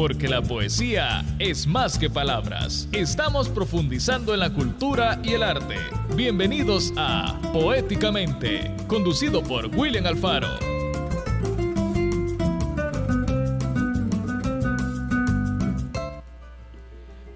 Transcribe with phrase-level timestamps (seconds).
[0.00, 2.88] porque la poesía es más que palabras.
[2.90, 5.76] Estamos profundizando en la cultura y el arte.
[6.16, 10.48] Bienvenidos a Poéticamente, conducido por William Alfaro.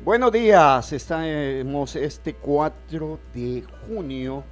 [0.02, 4.42] Buenos días, estamos este 4 de junio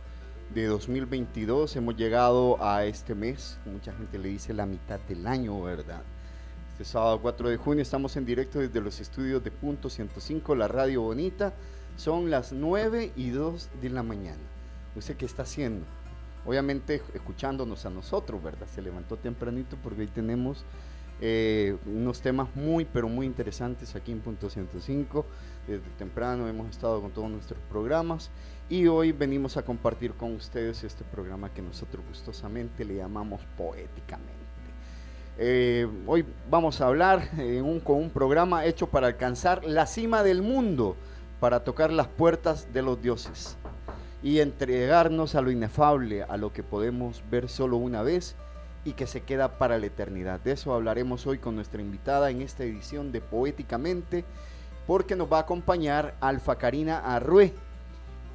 [0.52, 1.76] de 2022.
[1.76, 6.02] Hemos llegado a este mes, mucha gente le dice la mitad del año, ¿verdad?
[6.82, 10.66] Este sábado 4 de junio estamos en directo desde los estudios de Punto 105, la
[10.66, 11.54] Radio Bonita.
[11.94, 14.42] Son las 9 y 2 de la mañana.
[14.96, 15.86] ¿Usted qué está haciendo?
[16.44, 18.66] Obviamente escuchándonos a nosotros, ¿verdad?
[18.66, 20.64] Se levantó tempranito porque hoy tenemos
[21.20, 25.24] eh, unos temas muy, pero muy interesantes aquí en Punto 105.
[25.68, 28.28] Desde temprano hemos estado con todos nuestros programas
[28.68, 34.41] y hoy venimos a compartir con ustedes este programa que nosotros gustosamente le llamamos Poéticamente.
[35.38, 37.30] Eh, hoy vamos a hablar
[37.84, 40.94] con un programa hecho para alcanzar la cima del mundo,
[41.40, 43.56] para tocar las puertas de los dioses
[44.22, 48.36] y entregarnos a lo inefable, a lo que podemos ver solo una vez
[48.84, 50.38] y que se queda para la eternidad.
[50.40, 54.26] De eso hablaremos hoy con nuestra invitada en esta edición de Poéticamente,
[54.86, 57.54] porque nos va a acompañar Alfa Karina Arrué,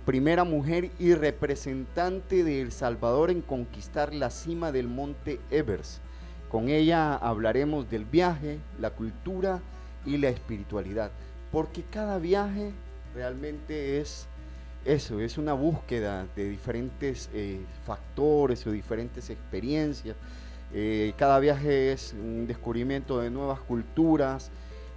[0.03, 6.01] primera mujer y representante de El Salvador en conquistar la cima del monte Evers.
[6.49, 9.59] Con ella hablaremos del viaje, la cultura
[10.05, 11.11] y la espiritualidad,
[11.51, 12.71] porque cada viaje
[13.13, 14.27] realmente es
[14.85, 20.15] eso, es una búsqueda de diferentes eh, factores o diferentes experiencias.
[20.73, 24.49] Eh, cada viaje es un descubrimiento de nuevas culturas,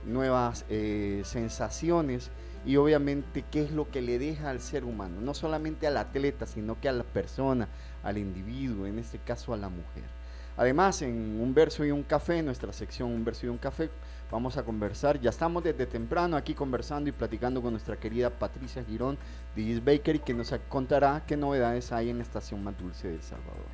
[0.06, 2.30] nuevas eh, sensaciones
[2.64, 6.46] y obviamente qué es lo que le deja al ser humano, no solamente al atleta,
[6.46, 7.68] sino que a la persona,
[8.04, 10.19] al individuo, en este caso a la mujer.
[10.60, 13.88] Además, en Un Verso y un Café, nuestra sección Un Verso y un Café,
[14.30, 15.18] vamos a conversar.
[15.18, 19.16] Ya estamos desde temprano aquí conversando y platicando con nuestra querida Patricia Girón
[19.56, 23.14] de East Bakery, que nos contará qué novedades hay en la estación más dulce de
[23.14, 23.64] El Salvador.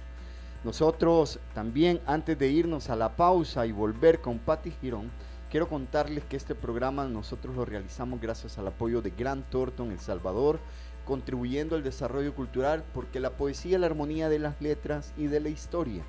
[0.62, 5.10] Nosotros también, antes de irnos a la pausa y volver con Patti Girón,
[5.50, 9.98] quiero contarles que este programa nosotros lo realizamos gracias al apoyo de Grant Thornton El
[9.98, 10.60] Salvador,
[11.04, 15.40] contribuyendo al desarrollo cultural porque la poesía es la armonía de las letras y de
[15.40, 16.04] la historia.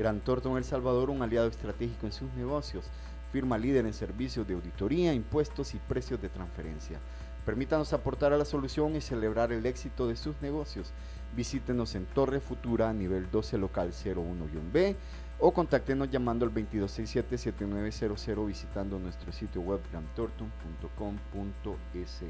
[0.00, 2.86] Gran Thornton El Salvador, un aliado estratégico en sus negocios,
[3.32, 6.98] firma líder en servicios de auditoría, impuestos y precios de transferencia.
[7.44, 10.90] Permítanos aportar a la solución y celebrar el éxito de sus negocios.
[11.36, 14.96] Visítenos en Torre Futura, nivel 12, local 01-B,
[15.38, 22.24] o contáctenos llamando al 2267-7900 visitando nuestro sitio web grantorton.com.sv.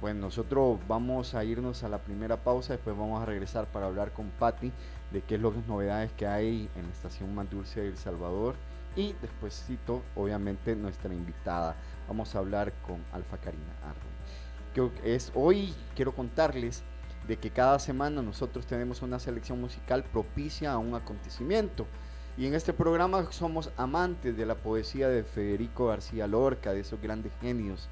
[0.00, 4.12] Bueno, nosotros vamos a irnos a la primera pausa, después vamos a regresar para hablar
[4.12, 4.70] con Patti
[5.12, 8.54] de qué es las novedades que hay en la estación más dulce de El Salvador
[8.96, 11.76] y despuésito, obviamente, nuestra invitada.
[12.08, 14.92] Vamos a hablar con Alfa Karina Arro.
[15.02, 16.82] Que es, hoy quiero contarles
[17.26, 21.86] de que cada semana nosotros tenemos una selección musical propicia a un acontecimiento.
[22.36, 27.00] Y en este programa somos amantes de la poesía de Federico García Lorca, de esos
[27.00, 27.88] grandes genios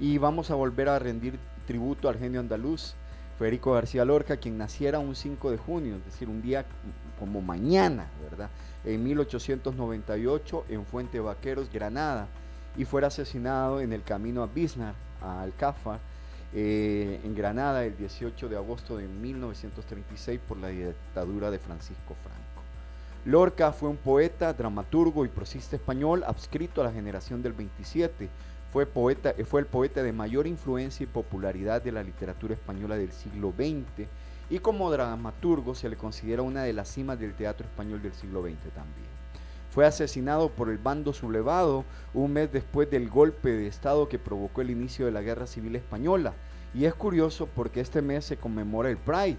[0.00, 2.94] y vamos a volver a rendir tributo al genio andaluz,
[3.38, 6.66] Federico García Lorca, quien naciera un 5 de junio, es decir, un día
[7.20, 8.50] como mañana, ¿verdad?
[8.84, 12.26] En 1898 en Fuente Vaqueros, Granada,
[12.76, 16.00] y fuera asesinado en el camino a Bisnar, a Alcáfar,
[16.54, 22.38] eh, en Granada el 18 de agosto de 1936 por la dictadura de Francisco Franco.
[23.24, 28.28] Lorca fue un poeta, dramaturgo y prosista español adscrito a la generación del 27,
[28.72, 33.12] fue, poeta, fue el poeta de mayor influencia y popularidad de la literatura española del
[33.12, 34.08] siglo XX
[34.50, 38.42] y como dramaturgo se le considera una de las cimas del teatro español del siglo
[38.42, 39.08] XX también.
[39.70, 41.84] Fue asesinado por el bando sublevado
[42.14, 45.76] un mes después del golpe de Estado que provocó el inicio de la Guerra Civil
[45.76, 46.32] Española.
[46.74, 49.36] Y es curioso porque este mes se conmemora el Pride.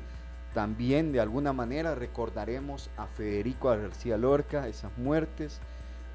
[0.54, 5.60] También de alguna manera recordaremos a Federico García Lorca, esas muertes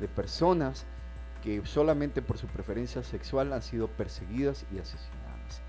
[0.01, 0.87] de personas
[1.45, 5.61] que solamente por su preferencia sexual han sido perseguidas y asesinadas.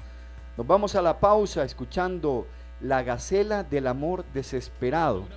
[0.56, 2.48] Nos vamos a la pausa escuchando
[2.80, 5.27] La Gacela del Amor Desesperado,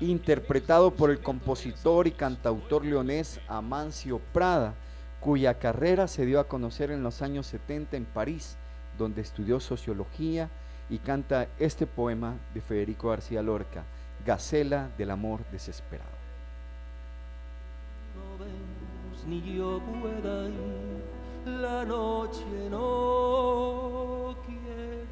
[0.00, 4.74] interpretado por el compositor y cantautor leonés Amancio Prada,
[5.20, 8.56] cuya carrera se dio a conocer en los años 70 en París,
[8.98, 10.50] donde estudió sociología
[10.90, 13.84] y canta este poema de Federico García Lorca,
[14.24, 16.15] Gacela del Amor Desesperado
[19.26, 21.04] ni yo pueda ir,
[21.44, 25.06] la noche no quiere.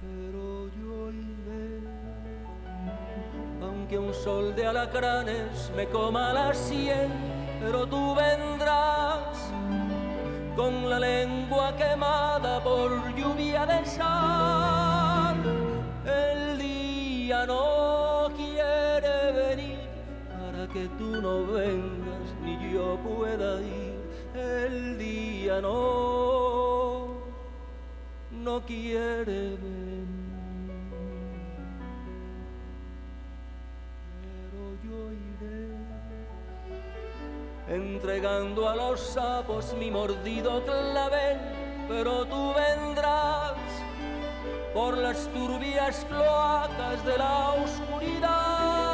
[0.00, 1.80] Pero yo iré,
[3.62, 7.10] aunque un sol de alacranes me coma la sien,
[7.60, 9.52] pero tú vendrás
[10.56, 15.36] con la lengua quemada por lluvia de sal.
[16.04, 18.17] El día no
[20.72, 23.98] que tú no vengas ni yo pueda ir.
[24.34, 27.22] El día no,
[28.30, 29.88] no quiere venir.
[37.68, 41.38] entregando a los sapos mi mordido clavel,
[41.86, 43.54] pero tú vendrás
[44.72, 48.87] por las turbias cloacas de la oscuridad.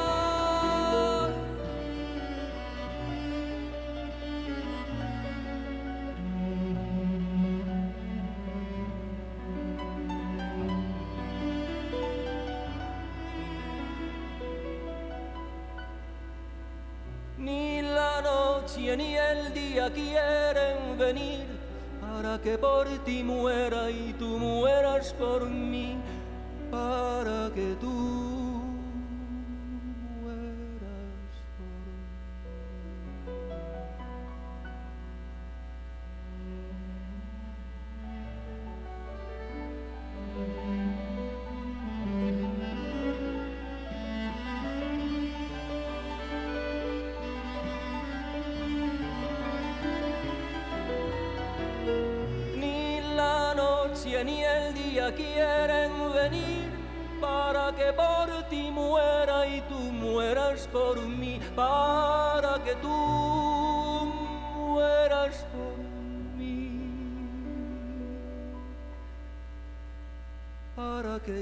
[23.05, 25.94] Ti muera y tú mueras por mí,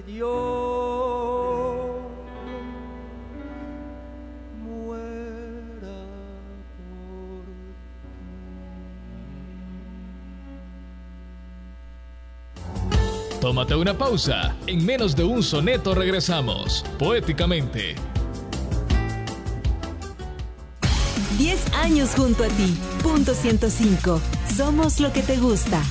[0.07, 0.73] yo
[13.41, 14.55] Tómate una pausa.
[14.69, 17.97] En menos de un soneto regresamos, poéticamente.
[21.39, 22.79] 10 años junto a ti.
[23.03, 24.21] Punto 105.
[24.57, 25.83] Somos lo que te gusta.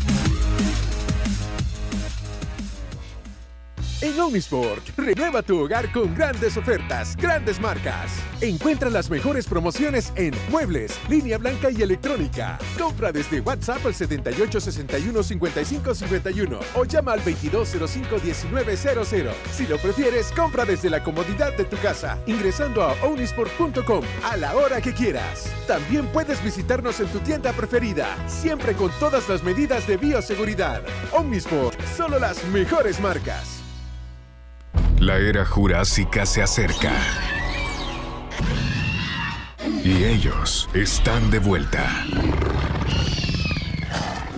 [4.20, 8.12] Omnisport, renueva tu hogar con grandes ofertas, grandes marcas.
[8.42, 12.58] Encuentra las mejores promociones en muebles, línea blanca y electrónica.
[12.78, 19.34] Compra desde WhatsApp al 7861-5551 o llama al 2205-1900.
[19.52, 24.56] Si lo prefieres, compra desde la comodidad de tu casa, ingresando a omnisport.com a la
[24.56, 25.52] hora que quieras.
[25.68, 30.82] También puedes visitarnos en tu tienda preferida, siempre con todas las medidas de bioseguridad.
[31.12, 33.61] Omnisport, solo las mejores marcas.
[35.02, 36.92] La era jurásica se acerca.
[39.84, 42.06] Y ellos están de vuelta.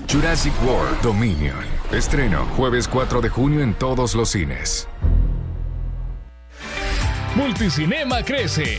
[0.10, 1.66] Jurassic World Dominion.
[1.92, 4.88] Estreno jueves 4 de junio en todos los cines.
[7.36, 8.78] Multicinema crece.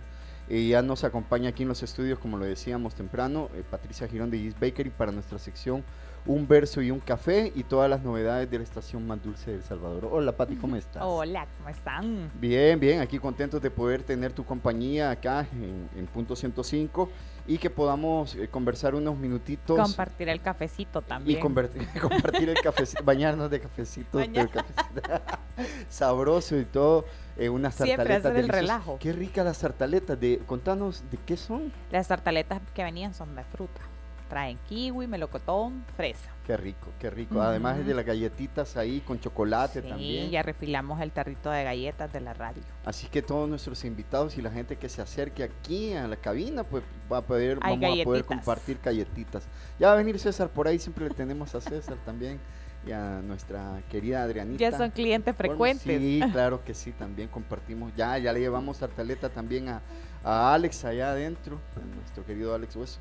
[0.47, 4.31] y ya nos acompaña aquí en los estudios, como lo decíamos temprano, eh, Patricia Girón
[4.31, 5.83] de East Bakery para nuestra sección
[6.26, 9.59] un verso y un café y todas las novedades de la estación más dulce de
[9.59, 10.09] El Salvador.
[10.11, 11.02] Hola Pati, ¿cómo estás?
[11.05, 12.31] Hola, ¿cómo están?
[12.40, 17.11] Bien, bien, aquí contentos de poder tener tu compañía acá en, Punto 105
[17.47, 19.79] y que podamos eh, conversar unos minutitos.
[19.79, 21.38] Compartir el cafecito también.
[21.38, 21.41] Y
[22.00, 24.21] compartir el cafecito, bañarnos de cafecito.
[25.88, 27.05] sabroso y todo.
[27.37, 28.61] Eh, unas Siempre tartaletas hacer el deliciosas.
[28.61, 28.99] relajo.
[28.99, 30.19] Qué ricas las tartaletas.
[30.19, 31.73] De, contanos de qué son.
[31.91, 33.81] Las tartaletas que venían son de fruta.
[34.29, 36.31] Traen kiwi, melocotón, fresa.
[36.47, 37.43] Qué rico, qué rico.
[37.43, 37.88] Además Ujú.
[37.88, 40.31] de las galletitas ahí con chocolate Sí, también.
[40.31, 42.62] ya refilamos el tarrito de galletas de la radio.
[42.85, 46.62] Así que todos nuestros invitados y la gente que se acerque aquí a la cabina,
[46.62, 49.49] pues va a poder, Hay vamos a poder compartir galletitas.
[49.81, 52.38] Ya va a venir César por ahí, siempre le tenemos a César también
[52.87, 54.71] y a nuestra querida Adrianita.
[54.71, 55.83] Ya son clientes frecuentes.
[55.83, 57.93] Sí, claro que sí, también compartimos.
[57.97, 59.83] Ya, ya le llevamos tartaleta también a,
[60.23, 63.00] a Alex allá adentro, a nuestro querido Alex Hueso.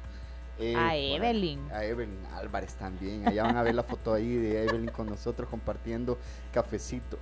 [0.59, 1.71] Eh, A ahí- Evelyn.
[1.71, 3.27] A Evelyn Álvarez también.
[3.27, 6.17] Allá van a ver la foto ahí de Evelyn con nosotros compartiendo
[6.53, 7.17] cafecito.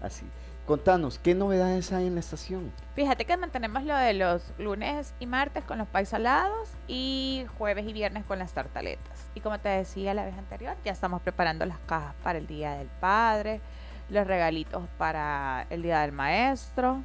[0.00, 0.26] Así.
[0.66, 2.72] Contanos, ¿qué novedades hay en la estación?
[2.94, 7.92] Fíjate que mantenemos lo de los lunes y martes con los paisalados y jueves y
[7.92, 9.26] viernes con las tartaletas.
[9.34, 12.74] Y como te decía la vez anterior, ya estamos preparando las cajas para el Día
[12.74, 13.60] del Padre,
[14.08, 17.02] los regalitos para el Día del Maestro,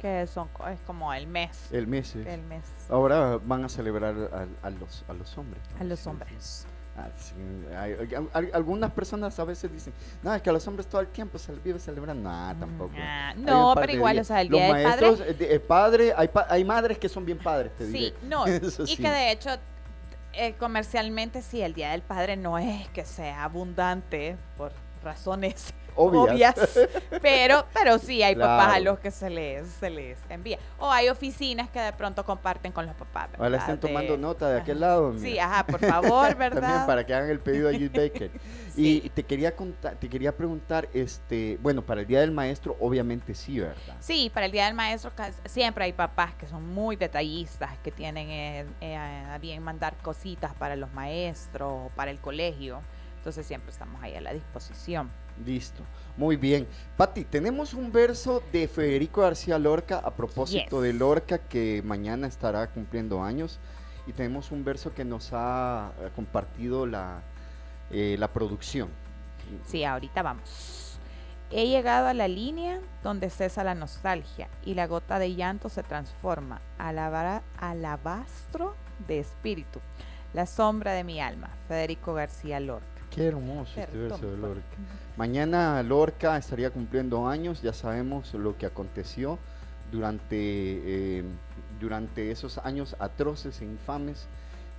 [0.00, 1.68] que son es como el mes.
[1.72, 2.14] El mes.
[2.16, 4.14] es- El mes Ahora van a celebrar
[4.62, 5.62] a, a los, a los hombres.
[5.74, 5.80] ¿no?
[5.80, 6.66] a los hombres.
[6.96, 7.08] Ah,
[7.80, 11.00] hay- hay- al- algunas personas a veces dicen, no, es que a los hombres todo
[11.00, 12.28] el tiempo se les vive celebrando.
[12.28, 12.92] No, tampoco.
[12.98, 14.26] Ah, no, pero igual, días.
[14.26, 16.64] o sea, el Los Día del Padre maestros, eh, de- eh, padre, hay, pa- hay
[16.64, 17.98] madres que son bien padres, te diré.
[18.08, 18.96] Sí, no, Eso y sí.
[18.96, 19.50] que de hecho
[20.32, 24.72] eh, comercialmente sí, el Día del Padre no es que sea abundante por
[25.04, 26.56] razones Obvias.
[26.56, 26.78] obvias,
[27.22, 30.58] pero, pero sí hay papás a los que se les, se les envía.
[30.78, 33.28] O hay oficinas que de pronto comparten con los papás.
[33.38, 33.60] ¿verdad?
[33.60, 34.62] estén tomando De- nota de ajá.
[34.62, 35.18] aquel lado.
[35.18, 36.60] Sí, ajá, por favor, ¿verdad?
[36.62, 38.30] También para que hagan el pedido a Gis Baker.
[38.78, 39.02] Sí.
[39.04, 43.34] Y te quería contar, te quería preguntar, este, bueno, para el Día del Maestro, obviamente
[43.34, 43.96] sí, ¿verdad?
[43.98, 45.10] Sí, para el Día del Maestro
[45.46, 50.54] siempre hay papás que son muy detallistas, que tienen eh, eh, a bien mandar cositas
[50.54, 52.80] para los maestros o para el colegio.
[53.16, 55.10] Entonces siempre estamos ahí a la disposición.
[55.46, 55.82] Listo,
[56.16, 56.66] muy bien.
[56.96, 60.82] Pati, tenemos un verso de Federico García Lorca a propósito Yes.
[60.82, 63.58] de Lorca que mañana estará cumpliendo años
[64.06, 67.22] y tenemos un verso que nos ha eh, compartido la,
[67.90, 68.88] eh, la producción.
[69.66, 70.98] Sí, ahorita vamos.
[71.50, 75.82] He llegado a la línea donde cesa la nostalgia y la gota de llanto se
[75.82, 76.60] transforma.
[77.58, 78.74] Alabastro
[79.06, 79.80] de espíritu.
[80.34, 81.48] La sombra de mi alma.
[81.68, 82.97] Federico García Lorca.
[83.10, 84.76] Qué hermoso este verso de Lorca.
[85.16, 89.38] Mañana Lorca estaría cumpliendo años, ya sabemos lo que aconteció
[89.90, 91.24] durante, eh,
[91.80, 94.26] durante esos años atroces e infames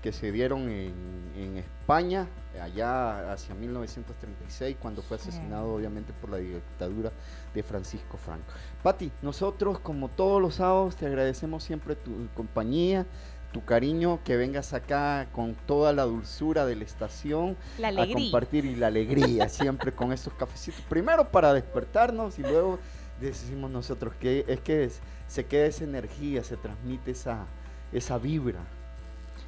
[0.02, 0.94] que se dieron en,
[1.36, 2.28] en España,
[2.62, 5.72] allá hacia 1936, cuando fue asesinado Sí.
[5.76, 7.12] obviamente por la dictadura
[7.54, 8.46] de Francisco Franco.
[8.82, 13.06] Pati, nosotros como todos los sábados te agradecemos siempre tu compañía,
[13.52, 18.66] tu cariño, que vengas acá con toda la dulzura de la estación La a compartir
[18.66, 20.82] y la alegría siempre con estos cafecitos.
[20.90, 22.80] Primero para despertarnos y luego
[23.20, 27.46] decimos nosotros que es que es- se queda esa energía, se transmite esa,
[27.94, 28.60] esa vibra.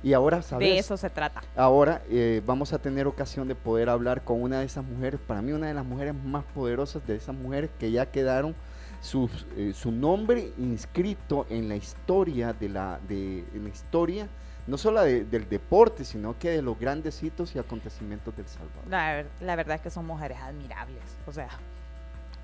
[0.03, 0.67] Y ahora, ¿sabes?
[0.67, 1.41] De eso se trata.
[1.55, 5.41] Ahora eh, vamos a tener ocasión de poder hablar con una de esas mujeres, para
[5.43, 8.55] mí una de las mujeres más poderosas de esas mujeres que ya quedaron
[9.01, 14.27] sus, eh, su nombre inscrito en la historia de la, de, en la historia,
[14.67, 19.25] no solo de- del deporte, sino que de los grandes hitos y acontecimientos del Salvador.
[19.41, 21.01] La verdad es que son mujeres admirables.
[21.25, 21.50] O sea,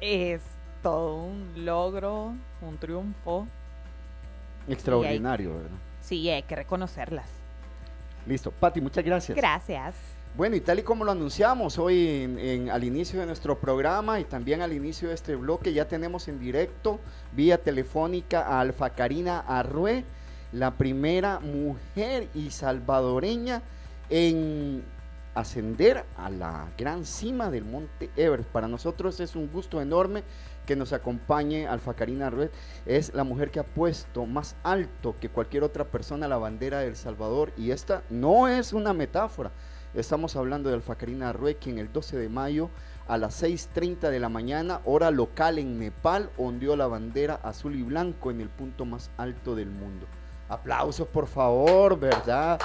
[0.01, 0.41] es
[0.81, 3.47] todo un logro, un triunfo.
[4.67, 5.77] Extraordinario, ¿verdad?
[6.01, 7.27] Sí, hay que reconocerlas.
[8.25, 8.51] Listo.
[8.51, 9.37] Pati, muchas gracias.
[9.37, 9.95] Gracias.
[10.37, 14.61] Bueno, y tal y como lo anunciamos hoy al inicio de nuestro programa y también
[14.61, 16.99] al inicio de este bloque, ya tenemos en directo,
[17.31, 20.05] vía telefónica, a Alfa Karina Arrué,
[20.51, 23.63] la primera mujer y salvadoreña
[24.11, 24.83] en
[25.33, 28.49] ascender a la gran cima del Monte Everest.
[28.49, 30.21] Para nosotros es un gusto enorme
[30.67, 32.51] que nos acompañe Alfa Karina Arrué.
[32.85, 36.89] Es la mujer que ha puesto más alto que cualquier otra persona la bandera de
[36.89, 39.51] El Salvador y esta no es una metáfora.
[39.97, 42.69] Estamos hablando de Alfa Karina Arrué, quien el 12 de mayo
[43.07, 47.81] a las 6.30 de la mañana, hora local en Nepal, ondeó la bandera azul y
[47.81, 50.05] blanco en el punto más alto del mundo.
[50.49, 52.59] Aplausos, por favor, ¿verdad?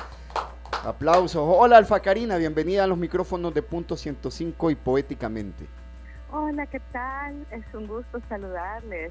[0.84, 1.42] Aplausos.
[1.42, 5.66] Hola, Alfa Karina, bienvenida a los micrófonos de Punto 105 y Poéticamente.
[6.30, 7.46] Hola, ¿qué tal?
[7.50, 9.10] Es un gusto saludarles.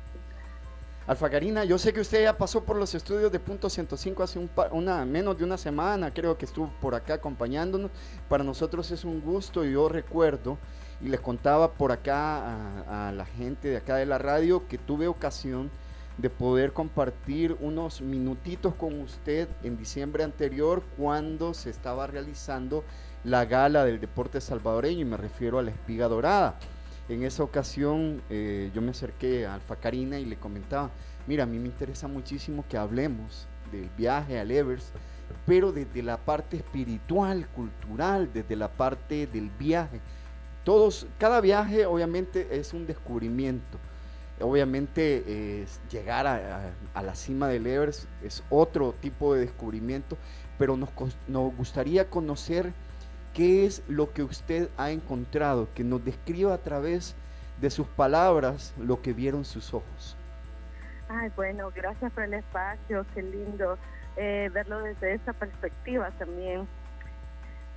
[1.08, 4.38] Alfa Karina, yo sé que usted ya pasó por los estudios de Punto 105 hace
[4.38, 7.90] un una, menos de una semana, creo que estuvo por acá acompañándonos.
[8.30, 10.60] Para nosotros es un gusto yo recuerdo,
[11.02, 14.78] y les contaba por acá a, a la gente de acá de la radio, que
[14.78, 15.72] tuve ocasión
[16.20, 22.84] de poder compartir unos minutitos con usted en diciembre anterior cuando se estaba realizando
[23.24, 26.60] la gala del deporte salvadoreño y me refiero a la espiga dorada.
[27.14, 30.92] En esa ocasión eh, yo me acerqué a Alfa Karina y le comentaba,
[31.28, 34.94] mira, a mí me interesa muchísimo que hablemos del viaje al Evers,
[35.46, 40.00] pero desde la parte espiritual, cultural, desde la parte del viaje.
[40.64, 43.78] Todos, cada viaje obviamente es un descubrimiento.
[44.40, 50.18] Obviamente llegar a, la cima del Everest es otro tipo de descubrimiento,
[50.58, 50.90] pero nos
[51.56, 52.74] gustaría conocer
[53.34, 57.16] qué es lo que usted ha encontrado, que nos describa a través
[57.60, 60.18] de sus palabras lo que vieron sus ojos.
[61.10, 63.78] Ay, bueno, gracias por el espacio, qué lindo
[64.18, 66.68] eh, verlo desde esa perspectiva también.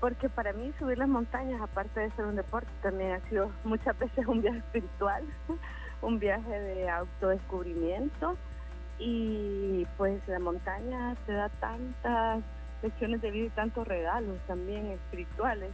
[0.00, 3.98] Porque para mí subir las montañas, aparte de ser un deporte, también ha sido muchas
[3.98, 5.24] veces un viaje espiritual,
[6.02, 8.36] un viaje de autodescubrimiento.
[8.98, 12.44] Y pues la montaña te da tantas
[12.84, 15.70] lecciones de vida y tantos regalos también espirituales.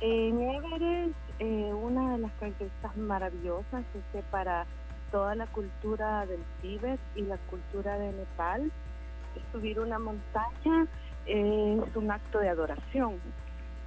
[0.00, 4.64] En Everest, eh, una de las características maravillosas es que para
[5.10, 8.70] toda la cultura del Tíbet y la cultura de Nepal,
[9.50, 10.86] subir una montaña
[11.26, 13.18] es un acto de adoración.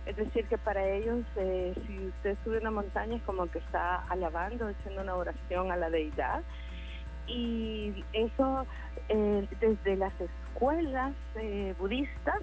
[0.06, 4.04] Es decir, que para ellos, eh, si usted sube una montaña, es como que está
[4.10, 6.44] alabando, haciendo una oración a la deidad.
[7.28, 8.66] Y eso
[9.10, 10.14] eh, desde las
[10.56, 12.40] escuelas eh, budistas,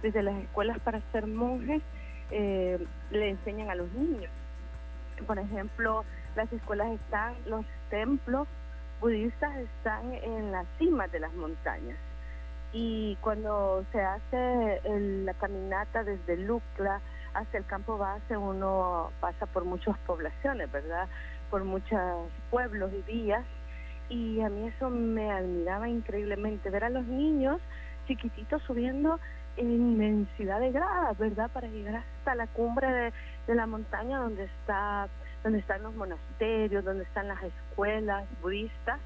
[0.00, 1.82] desde las escuelas para ser monjes,
[2.30, 4.30] le enseñan a los niños.
[5.26, 6.04] Por ejemplo,
[6.36, 8.46] las escuelas están, los templos
[9.00, 11.96] budistas están en la cima de las montañas
[12.72, 14.80] y cuando se hace
[15.24, 17.00] la caminata desde Lucla
[17.34, 21.08] hacia el campo base uno pasa por muchas poblaciones, ¿verdad?
[21.50, 22.00] Por muchos
[22.50, 23.44] pueblos y vías
[24.08, 27.60] y a mí eso me admiraba increíblemente ver a los niños
[28.06, 29.18] chiquititos subiendo
[29.56, 31.50] en inmensidad de gradas, ¿verdad?
[31.50, 33.12] Para llegar hasta la cumbre
[33.46, 35.08] de, la montaña donde está
[35.42, 38.98] donde están los monasterios, donde están las escuelas budistas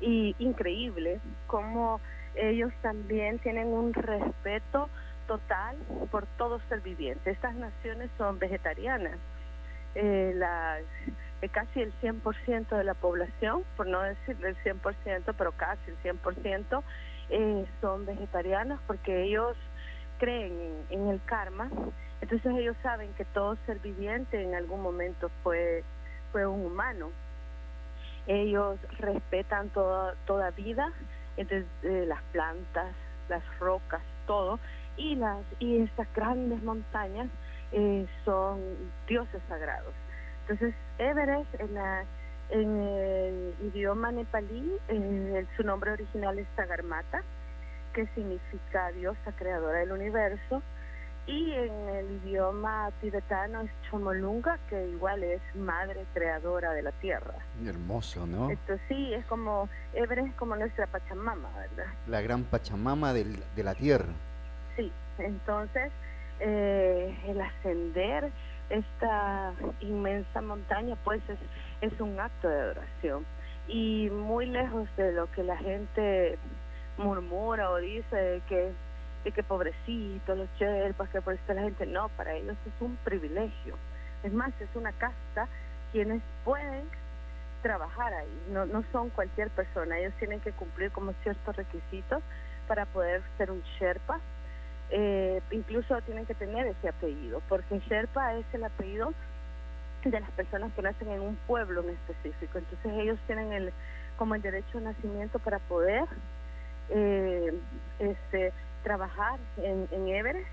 [0.00, 2.00] y increíble cómo
[2.36, 4.88] ellos también tienen un respeto
[5.26, 5.76] total
[6.10, 7.30] por todo ser viviente.
[7.30, 9.18] Estas naciones son vegetarianas.
[9.94, 10.84] Eh, eh
[11.48, 16.82] casi el 100% de la población, por no decir el 100%, pero casi el 100%,
[17.30, 19.56] eh, son vegetarianos porque ellos
[20.18, 21.70] creen en, el karma.
[22.20, 25.82] Entonces ellos saben que todo ser viviente en algún momento fue,
[26.32, 27.10] fue un humano.
[28.26, 30.92] Ellos respetan toda, toda vida,
[31.36, 32.92] entonces eh, las plantas,
[33.28, 34.60] las rocas, todo,
[34.96, 37.28] y las y estas grandes montañas
[37.72, 38.60] eh, son
[39.06, 39.94] dioses sagrados.
[40.50, 42.04] Entonces Everest en, la,
[42.48, 47.22] en el idioma nepalí, eh, su nombre original es Sagarmata,
[47.94, 50.60] que significa diosa creadora del universo,
[51.28, 57.34] y en el idioma tibetano es Chomolunga, que igual es madre creadora de la tierra.
[57.64, 58.50] Hermoso, ¿no?
[58.50, 61.92] Esto sí, es como, Everest es como nuestra Pachamama, ¿verdad?
[62.08, 64.12] La gran Pachamama de la tierra.
[64.74, 65.92] Sí, entonces
[66.40, 68.32] eh, el ascender
[68.70, 71.38] esta inmensa montaña, pues es,
[71.80, 73.26] es un acto de adoración.
[73.68, 76.38] Y muy lejos de lo que la gente
[76.96, 78.72] murmura o dice que
[79.24, 82.96] de que pobrecitos, los cherpas, que por eso la gente, no, para ellos es un
[83.04, 83.76] privilegio.
[84.22, 85.46] Es más, es una casta
[85.92, 86.84] quienes pueden
[87.62, 92.22] trabajar ahí, no, no son cualquier persona, ellos tienen que cumplir como ciertos requisitos
[92.66, 94.18] para poder ser un Sherpa,
[94.90, 99.12] eh, incluso tienen que tener ese apellido, porque Sherpa es el apellido
[100.04, 103.72] de las personas que nacen en un pueblo en específico, entonces ellos tienen el
[104.16, 106.04] como el derecho de nacimiento para poder
[106.90, 107.54] eh,
[107.98, 110.48] este trabajar en, en Everest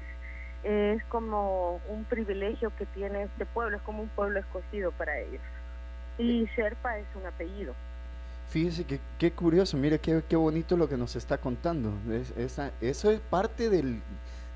[0.63, 5.41] es como un privilegio que tiene este pueblo, es como un pueblo escogido para ellos.
[6.17, 7.73] Y Sherpa es un apellido.
[8.49, 11.93] Fíjese que qué curioso, mire qué, qué bonito lo que nos está contando.
[12.37, 14.01] esa, eso es parte del,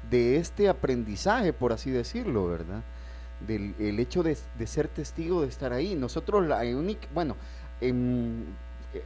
[0.10, 2.84] de este aprendizaje, por así decirlo, ¿verdad?
[3.46, 5.96] Del el hecho de, de ser testigo de estar ahí.
[5.96, 7.36] Nosotros, la única, bueno,
[7.82, 8.46] en,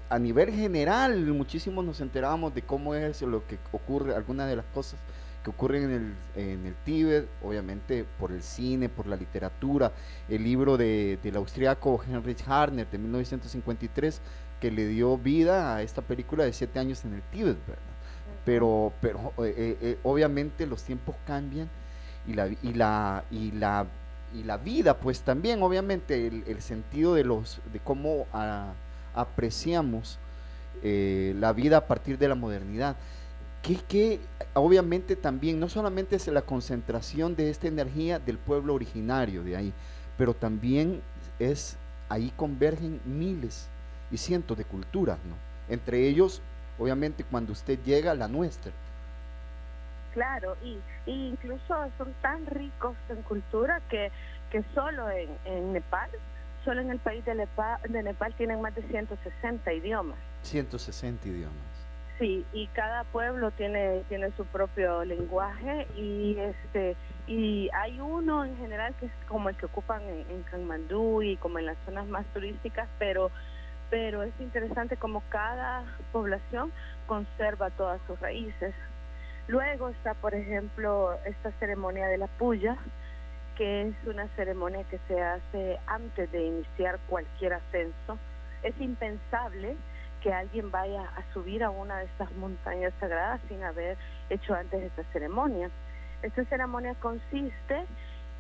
[0.09, 4.65] a nivel general, muchísimos nos enterábamos de cómo es lo que ocurre, algunas de las
[4.65, 4.99] cosas
[5.43, 9.91] que ocurren en el, en el Tíbet, obviamente por el cine, por la literatura,
[10.27, 14.21] el libro de, del austriaco Heinrich Harner de 1953,
[14.65, 17.83] que le dio vida a esta película de siete años en el Tíbet, ¿verdad?
[18.45, 21.69] Pero, pero eh, eh, eh, obviamente los tiempos cambian
[22.27, 23.85] y la, y la, y la,
[24.33, 28.73] y la vida, pues también, obviamente, el, el sentido de los, de cómo a,
[29.13, 30.17] apreciamos
[30.81, 32.95] eh, la vida a partir de la modernidad.
[33.61, 34.19] Que, que
[34.55, 39.73] obviamente también no solamente es la concentración de esta energía del pueblo originario de ahí,
[40.17, 41.03] pero también
[41.37, 41.77] es
[42.09, 43.69] ahí convergen miles
[44.11, 45.35] y cientos de culturas, ¿no?
[45.73, 46.41] Entre ellos,
[46.77, 48.71] obviamente, cuando usted llega, la nuestra.
[50.13, 54.11] Claro, y, y incluso son tan ricos en cultura que,
[54.49, 56.09] que solo en, en Nepal,
[56.63, 60.17] solo en el país de Nepal, de Nepal tienen más de 160 idiomas.
[60.43, 61.75] 160 idiomas.
[62.17, 66.95] Sí, y cada pueblo tiene tiene su propio lenguaje y este
[67.27, 71.35] y hay uno en general que es como el que ocupan en, en Kanmandú y
[71.35, 73.31] como en las zonas más turísticas, pero
[73.95, 76.69] pero es interesante como cada población
[77.07, 78.75] conserva todas sus raíces.
[79.47, 82.75] Luego está, por ejemplo, esta ceremonia de la puya,
[83.55, 88.19] que es una ceremonia que se hace antes de iniciar cualquier ascenso.
[88.63, 89.77] Es impensable
[90.21, 93.95] que alguien vaya a subir a una de estas montañas sagradas sin haber
[94.29, 95.69] hecho antes esta ceremonia.
[96.21, 97.85] Esta ceremonia consiste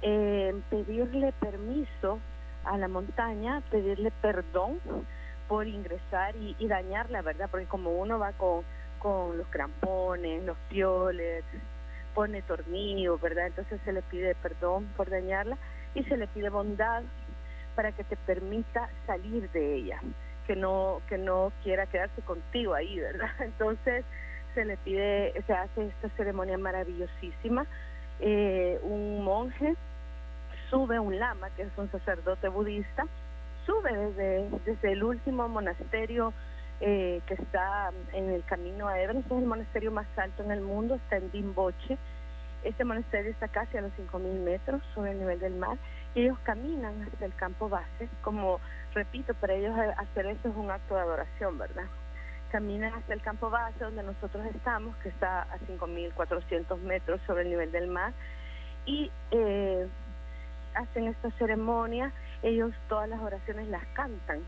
[0.01, 2.19] en pedirle permiso
[2.65, 4.81] a la montaña, pedirle perdón
[5.47, 7.47] por ingresar y, y dañarla, ¿verdad?
[7.49, 8.63] Porque como uno va con,
[8.99, 11.43] con los crampones, los pioles,
[12.15, 13.47] pone tornillos, ¿verdad?
[13.47, 15.57] Entonces se le pide perdón por dañarla
[15.93, 17.03] y se le pide bondad
[17.75, 19.99] para que te permita salir de ella,
[20.47, 23.29] que no que no quiera quedarse contigo ahí, ¿verdad?
[23.39, 24.05] Entonces
[24.55, 27.67] se le pide, se hace esta ceremonia maravillosísima.
[28.21, 29.75] Eh, un monje
[30.69, 33.05] sube un lama, que es un sacerdote budista,
[33.65, 36.33] sube desde, desde el último monasterio
[36.81, 40.61] eh, que está en el camino a Everest, es el monasterio más alto en el
[40.61, 41.97] mundo, está en Dimboche.
[42.63, 45.77] Este monasterio está casi a los 5.000 metros sobre el nivel del mar
[46.15, 48.59] y ellos caminan hasta el campo base, como
[48.93, 51.85] repito, para ellos hacer eso es un acto de adoración, ¿verdad?
[52.51, 57.49] Caminan hasta el campo base donde nosotros estamos, que está a 5.400 metros sobre el
[57.49, 58.13] nivel del mar,
[58.85, 59.87] y eh,
[60.73, 62.11] hacen esta ceremonia,
[62.45, 64.41] ellos todas las oraciones las cantan.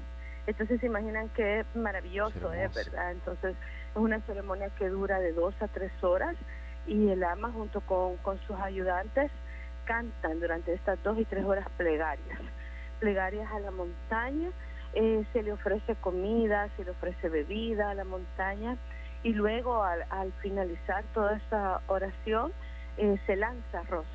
[0.46, 3.12] Entonces se imaginan qué maravilloso es, ¿verdad?
[3.12, 3.56] Entonces
[3.92, 6.36] es una ceremonia que dura de dos a tres horas
[6.86, 9.32] y el ama junto con, con sus ayudantes
[9.86, 12.40] cantan durante estas dos y tres horas plegarias,
[13.00, 14.52] plegarias a la montaña,
[14.94, 18.78] eh, se le ofrece comida, se le ofrece bebida a la montaña
[19.24, 22.54] y luego al, al finalizar toda esa oración
[22.98, 24.06] eh, se lanza arroz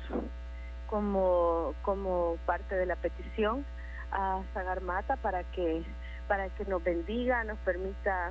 [0.93, 3.65] como, como parte de la petición
[4.11, 5.83] a Sagarmata para que,
[6.27, 8.29] para que nos bendiga, nos permita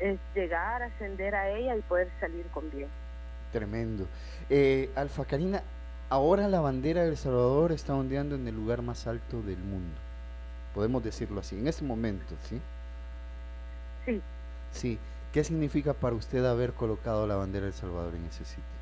[0.00, 2.88] eh, llegar, ascender a ella y poder salir con bien.
[3.50, 4.06] Tremendo.
[4.48, 5.64] Eh, Alfa Karina,
[6.10, 9.98] ahora la bandera de El Salvador está ondeando en el lugar más alto del mundo.
[10.76, 12.60] Podemos decirlo así, en ese momento, ¿sí?
[14.06, 14.22] Sí.
[14.70, 14.98] Sí.
[15.32, 18.79] ¿Qué significa para usted haber colocado la bandera de El Salvador en ese sitio?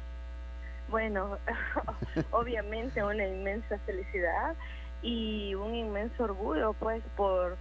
[0.90, 1.38] Bueno,
[2.30, 4.54] obviamente una inmensa felicidad
[5.02, 7.56] y un inmenso orgullo, pues, por,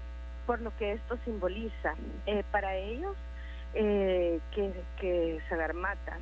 [0.45, 1.95] por lo que esto simboliza.
[2.25, 3.15] Eh, para ellos,
[3.73, 6.17] eh, que, que Sagarmata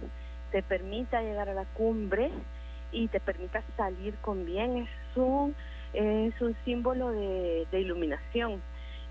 [0.52, 2.32] te permita llegar a la cumbre
[2.92, 5.56] y te permita salir con bien, es un,
[5.94, 8.62] es un símbolo de, de iluminación.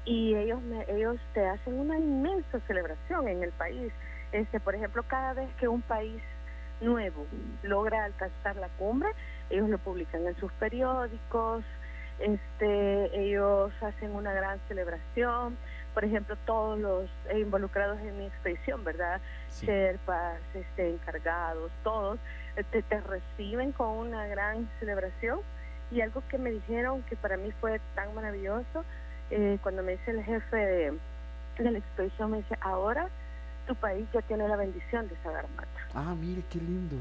[0.04, 3.92] Y ellos, me, ellos te hacen una inmensa celebración en el país.
[4.32, 6.20] Este, por ejemplo, cada vez que un país
[6.80, 7.26] nuevo
[7.62, 9.10] logra alcanzar la cumbre,
[9.50, 11.64] ellos lo publican en sus periódicos,
[12.18, 15.56] este, ellos hacen una gran celebración,
[15.92, 19.20] por ejemplo, todos los involucrados en mi expedición, ¿verdad?
[19.48, 19.66] Sí.
[19.66, 22.18] Sherpas, este, encargados, todos,
[22.70, 25.40] te, te reciben con una gran celebración
[25.90, 28.84] y algo que me dijeron que para mí fue tan maravilloso,
[29.30, 30.98] eh, cuando me dice el jefe de,
[31.58, 33.08] de la expedición, me dice, ahora
[33.66, 35.68] tu país ya tiene la bendición de Sagarmata.
[35.94, 36.96] Ah, mire, qué lindo.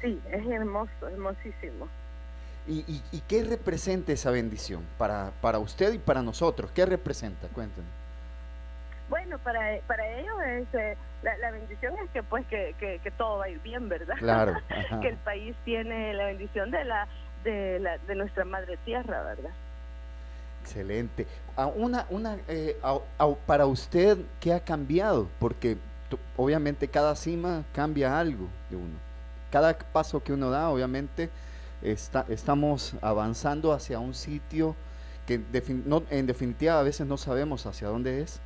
[0.00, 1.88] Sí, es hermoso, hermosísimo.
[2.66, 6.70] ¿Y, y, y qué representa esa bendición para, para usted y para nosotros?
[6.72, 7.48] ¿Qué representa?
[7.48, 7.90] Cuéntenos.
[9.08, 13.10] Bueno, para, para ellos es, eh, la, la bendición es que pues que, que, que
[13.10, 14.14] todo va a ir bien, ¿verdad?
[14.18, 14.54] Claro.
[14.70, 15.00] ajá.
[15.00, 17.06] que el país tiene la bendición de la
[17.44, 19.50] de, la, de nuestra madre tierra, ¿verdad?
[20.62, 21.26] Excelente.
[21.56, 25.28] A una, una, eh, a- a- para usted, ¿qué ha cambiado?
[25.40, 25.76] Porque
[26.36, 28.98] obviamente cada cima cambia algo de uno.
[29.50, 31.30] Cada paso que uno da, obviamente,
[31.82, 34.74] está, estamos avanzando hacia un sitio
[35.26, 35.40] que
[36.10, 38.40] en definitiva a veces no sabemos hacia dónde es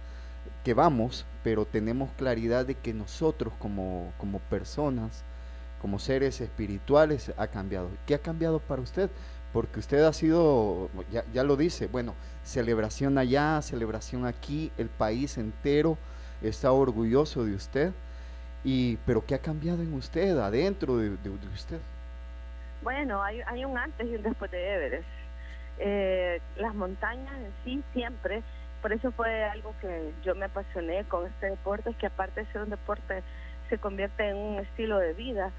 [0.64, 5.22] que vamos, pero tenemos claridad de que nosotros como, como personas,
[5.80, 7.88] como seres espirituales, ha cambiado.
[8.06, 9.10] ¿Qué ha cambiado para usted?
[9.52, 15.38] Porque usted ha sido, ya, ya lo dice, bueno, celebración allá, celebración aquí, el país
[15.38, 15.96] entero
[16.42, 17.92] está orgulloso de usted.
[18.64, 21.78] Y, pero ¿qué ha cambiado en usted, adentro de, de- usted?
[22.82, 25.08] Bueno, hay, hay un antes y un después de Everest.
[25.78, 28.42] Eh, las montañas en sí siempre,
[28.82, 32.62] por eso fue algo que yo me apasioné con este deporte, que aparte de ser
[32.62, 33.22] un deporte,
[33.68, 35.50] se convierte en un estilo de vida.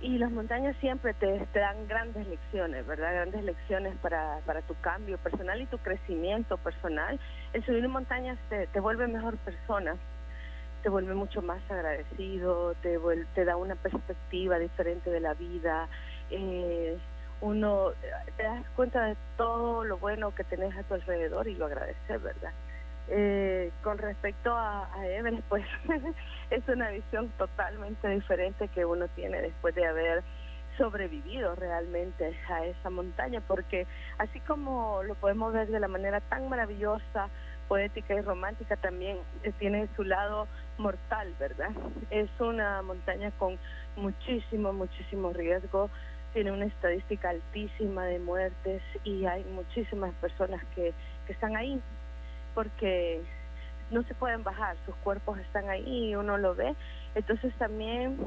[0.00, 3.12] Y las montañas siempre te, dan grandes lecciones, ¿verdad?
[3.12, 7.20] Grandes lecciones para, para tu cambio personal y tu crecimiento personal.
[7.52, 9.96] El subir montañas te, te vuelve mejor persona
[10.82, 12.98] te vuelve mucho más agradecido, te,
[13.34, 15.88] te da una perspectiva diferente de la vida,
[16.30, 16.98] eh,
[17.40, 17.90] uno
[18.36, 22.22] te das cuenta de todo lo bueno que tenés a tu alrededor y lo agradeces,
[22.22, 22.52] ¿verdad?
[23.12, 25.64] Eh, con respecto a, a Everest, pues
[26.50, 30.22] es una visión totalmente diferente que uno tiene después de haber
[30.78, 36.48] sobrevivido realmente a esa montaña, porque así como lo podemos ver de la manera tan
[36.48, 37.28] maravillosa,
[37.66, 40.46] poética y romántica, también eh, tiene su lado
[40.78, 41.70] mortal, ¿verdad?
[42.10, 43.58] Es una montaña con
[43.96, 45.90] muchísimo, muchísimo riesgo,
[46.32, 50.94] tiene una estadística altísima de muertes y hay muchísimas personas que,
[51.26, 51.80] que están ahí
[52.60, 53.22] porque
[53.90, 56.74] no se pueden bajar, sus cuerpos están ahí y uno lo ve.
[57.14, 58.18] Entonces también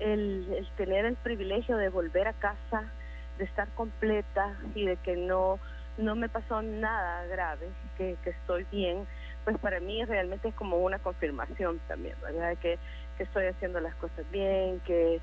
[0.00, 2.90] el, tener el privilegio de volver a casa,
[3.38, 5.60] de estar completa y de que no
[5.96, 9.04] no me pasó nada grave, que, que estoy bien,
[9.44, 12.56] pues para mí realmente es como una confirmación también, ¿verdad?
[12.58, 12.78] Que,
[13.16, 15.20] que estoy haciendo las cosas bien, que,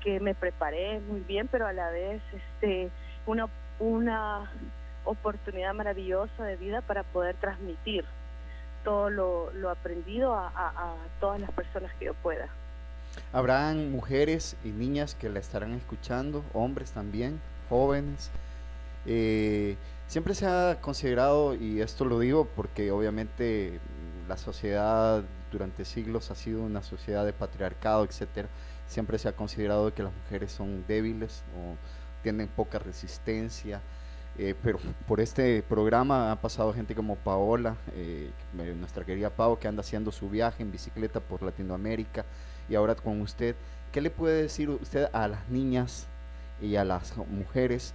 [0.00, 2.90] que me preparé muy bien, pero a la vez este
[3.26, 3.48] una,
[3.80, 4.50] una
[5.06, 8.04] oportunidad maravillosa de vida para poder transmitir
[8.84, 12.48] todo lo, aprendido a todas las personas que yo pueda.
[13.32, 18.30] Habrán mujeres y niñas que la estarán escuchando, hombres también, jóvenes.
[19.04, 23.80] Eh, siempre se ha considerado, y esto lo digo porque obviamente
[24.28, 28.48] la sociedad durante siglos ha sido una sociedad de patriarcado, etcétera.
[28.86, 31.76] Siempre se ha considerado que las mujeres son débiles o
[32.22, 33.80] tienen poca resistencia.
[34.38, 39.66] Eh, pero por este programa ha pasado gente como Paola, eh, nuestra querida Pau, que
[39.66, 42.24] anda haciendo su viaje en bicicleta por Latinoamérica
[42.68, 43.56] y ahora con usted.
[43.92, 46.06] ¿Qué le puede decir usted a las niñas
[46.60, 47.94] y a las mujeres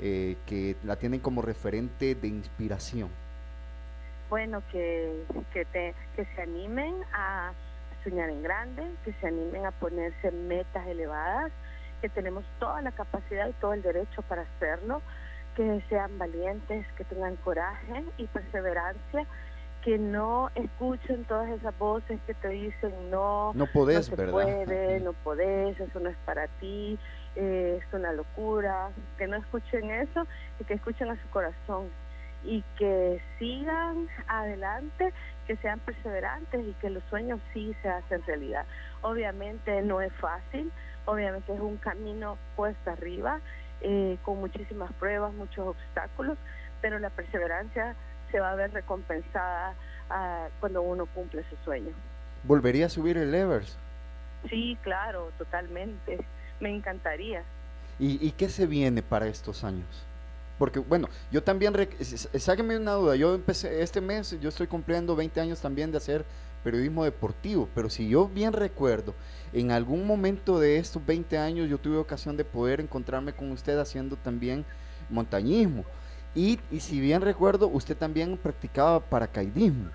[0.00, 3.10] eh, que la tienen como referente de inspiración?
[4.30, 7.52] Bueno, que, que, te, que se animen a
[8.02, 11.52] soñar en grande, que se animen a ponerse metas elevadas,
[12.00, 15.02] que tenemos toda la capacidad y todo el derecho para hacerlo,
[15.56, 19.26] que sean valientes, que tengan coraje y perseverancia,
[19.82, 24.32] que no escuchen todas esas voces que te dicen no, no podés, no se ¿verdad?
[24.32, 26.98] puede, no podés, eso no es para ti,
[27.34, 30.26] eh, es una locura, que no escuchen eso
[30.60, 31.88] y que escuchen a su corazón
[32.44, 35.12] y que sigan adelante,
[35.46, 38.66] que sean perseverantes y que los sueños sí se hacen realidad.
[39.02, 40.70] Obviamente no es fácil,
[41.04, 43.40] obviamente es un camino puesto arriba,
[43.82, 46.38] eh, con muchísimas pruebas, muchos obstáculos,
[46.80, 47.94] pero la perseverancia
[48.30, 49.74] se va a ver recompensada
[50.10, 51.92] uh, cuando uno cumple su sueño.
[52.44, 53.76] ¿Volvería a subir el Evers?
[54.48, 56.18] Sí, claro, totalmente.
[56.60, 57.42] Me encantaría.
[57.98, 60.04] ¿Y, ¿Y, qué se viene para estos años?
[60.58, 65.40] Porque, bueno, yo también, sáquenme una duda, yo empecé este mes, yo estoy cumpliendo 20
[65.40, 66.24] años también de hacer
[66.62, 69.14] periodismo deportivo, pero si yo bien recuerdo,
[69.52, 73.78] en algún momento de estos 20 años yo tuve ocasión de poder encontrarme con usted
[73.78, 74.64] haciendo también
[75.10, 75.84] montañismo.
[76.34, 79.90] Y, y si bien recuerdo, usted también practicaba paracaidismo.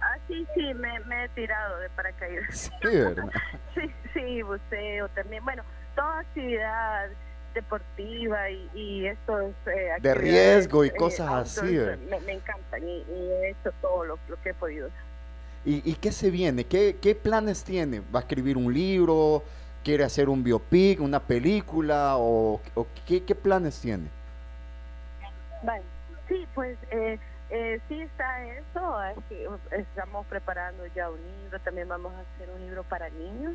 [0.00, 2.70] Ah, sí, sí, me, me he tirado de paracaídas.
[2.82, 3.30] Sí, ¿verdad?
[3.74, 5.44] sí, sí, buceo también.
[5.44, 5.62] Bueno,
[5.94, 7.10] toda actividad
[7.54, 12.98] deportiva y, y estos eh, de riesgo y cosas eh, así me, me, encantan y,
[12.98, 14.88] y, he hecho todo lo, lo que he podido
[15.64, 16.64] ¿Y, ¿Y, qué se viene?
[16.64, 18.00] ¿Qué, ¿Qué planes tiene?
[18.14, 19.44] ¿Va a escribir un libro?
[19.84, 22.16] ¿Quiere hacer un biopic, una película?
[22.16, 24.08] ¿O, o qué, qué planes tiene?
[25.62, 25.84] Bueno,
[26.28, 27.18] sí, pues eh,
[27.50, 28.96] eh, sí está eso,
[29.72, 33.54] estamos preparando ya un libro, también vamos a hacer un libro para niños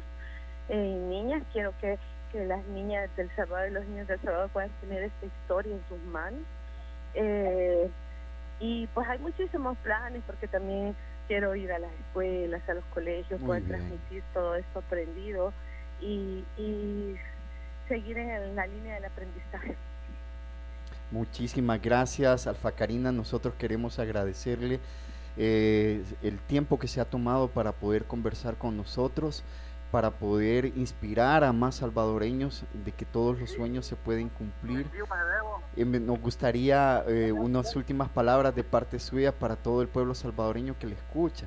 [0.68, 1.98] eh, y niñas, quiero que,
[2.36, 5.82] que las niñas del Salvador y los niños del Salvador puedan tener esta historia en
[5.88, 6.42] sus manos.
[7.14, 7.90] Eh,
[8.60, 10.96] y pues hay muchísimos planes porque también
[11.28, 13.78] quiero ir a las escuelas, a los colegios, Muy poder bien.
[13.78, 15.54] transmitir todo esto aprendido
[16.02, 17.16] y, y
[17.88, 19.76] seguir en la línea del aprendizaje.
[21.12, 23.12] Muchísimas gracias, Alfa Karina.
[23.12, 24.80] Nosotros queremos agradecerle
[25.38, 29.44] eh, el tiempo que se ha tomado para poder conversar con nosotros,
[29.92, 34.88] para poder inspirar a más salvadoreños de que todos los sueños se pueden cumplir.
[35.76, 40.78] Eh, nos gustaría eh, unas últimas palabras de parte suya para todo el pueblo salvadoreño
[40.80, 41.46] que le escucha.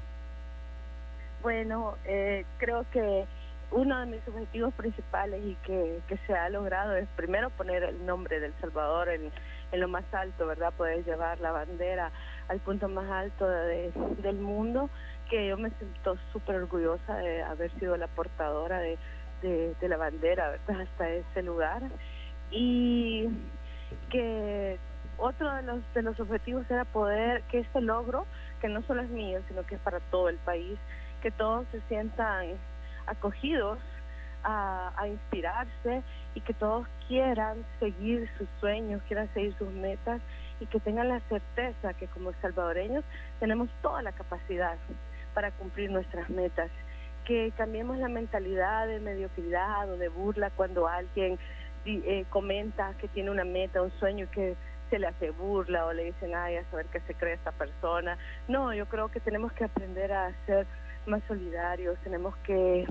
[1.43, 3.27] Bueno, eh, creo que
[3.71, 8.41] uno de mis objetivos principales y que, se ha logrado es primero poner el nombre
[8.41, 9.31] del Salvador en,
[9.73, 10.73] lo más alto, ¿verdad?
[10.73, 12.11] Poder llevar la bandera
[12.49, 14.89] al punto más alto de, del mundo,
[15.29, 18.99] que yo me siento súper orgullosa de haber sido la portadora de,
[19.81, 20.59] la bandera.
[20.67, 21.83] Hasta ese lugar.
[22.51, 23.29] Y
[24.11, 24.79] que
[25.19, 28.27] otro de los, de los objetivos era poder que este logro,
[28.61, 30.79] que no solo es mío, sino que es para todo el país,
[31.23, 32.47] que todos se sientan
[33.07, 33.79] acogidos
[34.45, 36.03] a, a, inspirarse
[36.35, 40.21] y que todos quieran seguir sus sueños, quieran seguir sus metas
[40.61, 43.05] y que tengan la certeza que como salvadoreños
[43.41, 44.77] tenemos toda la capacidad
[45.39, 46.69] para cumplir nuestras metas.
[47.25, 51.39] Que cambiemos la mentalidad de mediocridad o de burla cuando alguien
[51.85, 54.57] eh, comenta que tiene una meta, un sueño y que
[54.91, 58.19] se le hace burla o le dicen, ay, a saber qué se cree esta persona.
[58.49, 60.67] No, yo creo que tenemos que aprender a ser
[61.07, 62.85] más solidarios, tenemos que,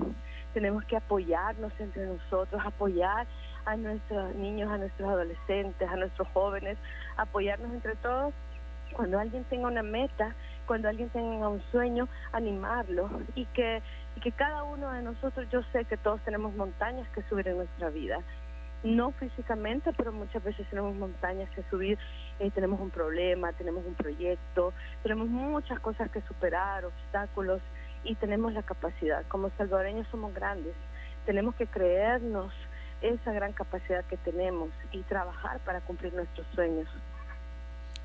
[0.54, 3.26] tenemos que apoyarnos entre nosotros, apoyar
[3.66, 6.78] a nuestros niños, a nuestros adolescentes, a nuestros jóvenes,
[7.18, 8.32] apoyarnos entre todos.
[8.94, 10.34] Cuando alguien tenga una meta,
[10.68, 13.82] cuando alguien tenga un sueño, animarlo y que,
[14.14, 17.56] y que cada uno de nosotros, yo sé que todos tenemos montañas que subir en
[17.56, 18.18] nuestra vida
[18.84, 21.98] no físicamente, pero muchas veces tenemos montañas que subir,
[22.38, 27.60] eh, tenemos un problema, tenemos un proyecto, tenemos muchas cosas que superar, obstáculos,
[28.04, 29.26] y tenemos la capacidad.
[29.26, 30.74] Como salvadoreños somos grandes,
[31.26, 32.52] tenemos que creernos
[33.00, 36.88] esa gran capacidad que tenemos y trabajar para cumplir nuestros sueños.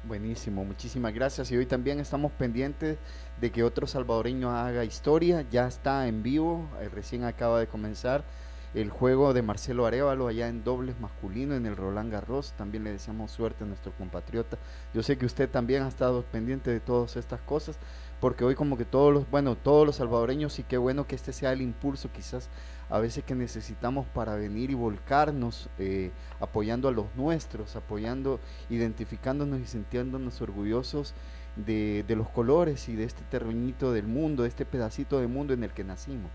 [0.05, 1.49] Buenísimo, muchísimas gracias.
[1.49, 2.97] Y hoy también estamos pendientes
[3.39, 5.45] de que otro salvadoreño haga historia.
[5.49, 8.25] Ya está en vivo, eh, recién acaba de comenzar
[8.73, 12.51] el juego de Marcelo Arevalo allá en dobles masculino en el Roland Garros.
[12.57, 14.57] También le deseamos suerte a nuestro compatriota.
[14.93, 17.77] Yo sé que usted también ha estado pendiente de todas estas cosas,
[18.23, 21.33] porque hoy como que todos los, bueno, todos los salvadoreños y qué bueno que este
[21.33, 22.49] sea el impulso quizás
[22.89, 26.09] a veces que necesitamos para venir y volcarnos eh,
[26.39, 31.13] apoyando a los nuestros, apoyando, identificándonos y sintiéndonos orgullosos
[31.57, 35.53] de, de los colores y de este terruñito del mundo, de este pedacito de mundo
[35.53, 36.31] en el que nacimos.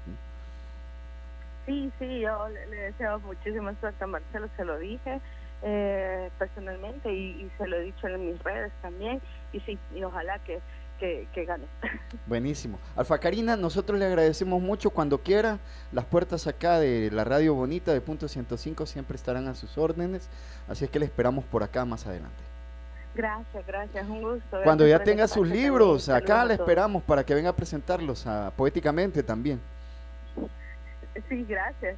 [1.65, 5.23] Sí, sí, yo le, deseo muchísima suerte a Marcelo, se lo dije
[5.63, 9.23] eh, personalmente y, se lo he dicho en mis redes también.
[9.55, 10.61] Y sí, y ojalá que,
[10.99, 11.65] que, gane.
[12.27, 12.79] Buenísimo.
[12.97, 15.59] Alfa Karina, nosotros le agradecemos mucho cuando quiera.
[15.93, 20.29] Las puertas acá de la Radio Bonita de Punto 105 siempre estarán a sus órdenes.
[20.69, 22.43] Así es que le esperamos por acá más adelante.
[23.15, 24.61] Gracias, gracias, un gusto.
[24.63, 29.23] Cuando ya tenga sus libros, acá le esperamos para que venga a presentarlos a, poéticamente
[29.23, 29.61] también.
[31.29, 31.97] Sí, gracias.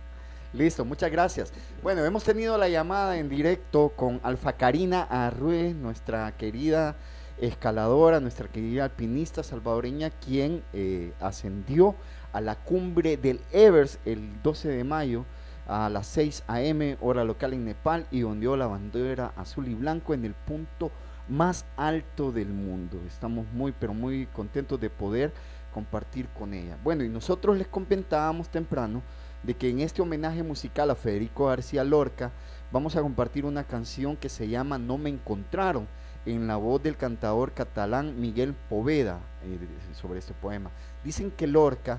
[0.52, 1.52] Listo, muchas gracias.
[1.82, 6.96] Bueno, hemos tenido la llamada en directo con Alfa Karina Arrué, nuestra querida
[7.40, 11.94] escaladora, nuestra querida alpinista salvadoreña, quien eh, ascendió
[12.32, 15.24] a la cumbre del Evers el 12 de mayo
[15.66, 16.98] a las 6 a.m.
[17.00, 20.90] hora local en Nepal y ondeó la bandera azul y blanco en el punto
[21.28, 23.00] más alto del mundo.
[23.06, 25.32] Estamos muy, pero muy contentos de poder
[25.72, 26.76] compartir con ella.
[26.82, 29.02] Bueno, y nosotros les comentábamos temprano
[29.42, 32.32] de que en este homenaje musical a Federico García Lorca
[32.72, 35.86] vamos a compartir una canción que se llama No me encontraron
[36.26, 39.58] en la voz del cantador catalán Miguel Poveda eh,
[39.94, 40.70] sobre este poema.
[41.02, 41.98] Dicen que Lorca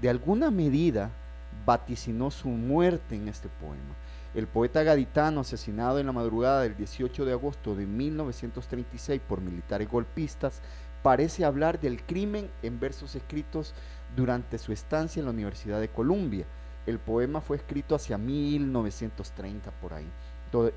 [0.00, 1.10] de alguna medida
[1.64, 3.94] vaticinó su muerte en este poema.
[4.34, 9.88] El poeta gaditano asesinado en la madrugada del 18 de agosto de 1936 por militares
[9.88, 10.60] golpistas
[11.02, 13.72] parece hablar del crimen en versos escritos
[14.14, 16.44] durante su estancia en la Universidad de Columbia.
[16.86, 20.08] El poema fue escrito hacia 1930 por ahí,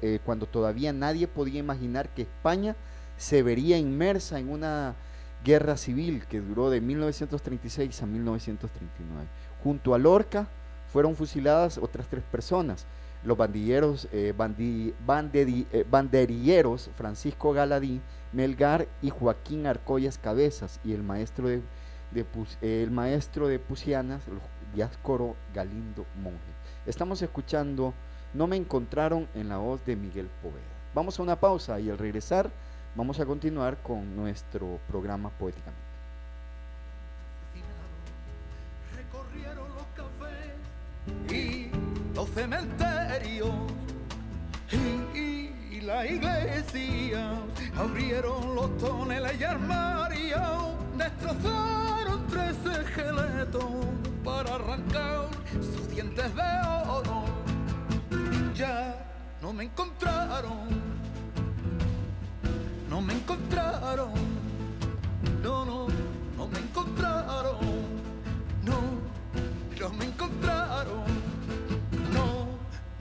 [0.01, 2.75] eh, cuando todavía nadie podía imaginar que España
[3.17, 4.95] se vería inmersa en una
[5.43, 9.27] guerra civil que duró de 1936 a 1939.
[9.63, 10.47] Junto a Lorca
[10.91, 12.85] fueron fusiladas otras tres personas,
[13.23, 18.01] los bandilleros, eh, eh, banderilleros Francisco Galadí,
[18.31, 21.61] Melgar y Joaquín Arcoyas Cabezas y el maestro de,
[22.61, 24.21] el maestro de Pusianas,
[24.73, 26.37] Diáscoro Galindo Monge.
[26.85, 27.93] Estamos escuchando
[28.33, 30.63] No me encontraron en la voz de Miguel Poveda.
[30.93, 32.49] Vamos a una pausa y al regresar
[32.95, 35.81] vamos a continuar con nuestro programa Poéticamente.
[38.95, 41.71] Recorrieron los cafés y
[42.15, 43.49] los cementerios
[45.15, 47.39] y, la iglesia
[47.75, 53.63] abrieron los toneles y armarios, destrozaron tres esqueletos
[54.23, 55.29] para arrancar
[55.61, 57.28] sus dientes de oro
[58.59, 58.93] ya
[59.41, 60.67] no me encontraron,
[62.89, 64.11] no me encontraron,
[65.41, 65.87] no, no,
[66.35, 67.57] no me encontraron,
[68.65, 68.81] no,
[69.79, 71.05] no me encontraron,
[72.13, 72.47] no,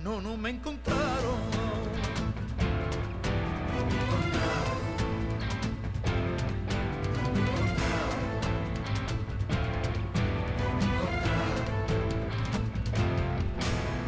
[0.05, 1.39] no, no me encontraron.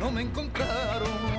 [0.01, 0.21] No me encontraron.
[0.21, 1.30] me encontraron.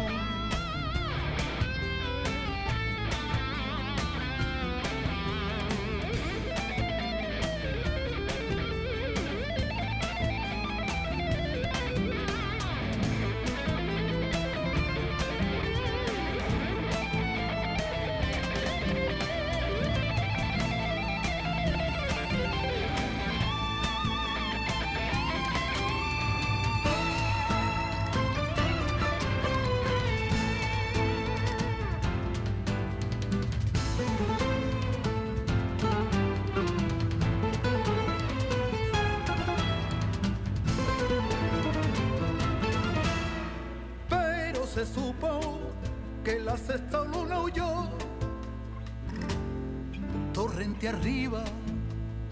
[50.89, 51.43] Arriba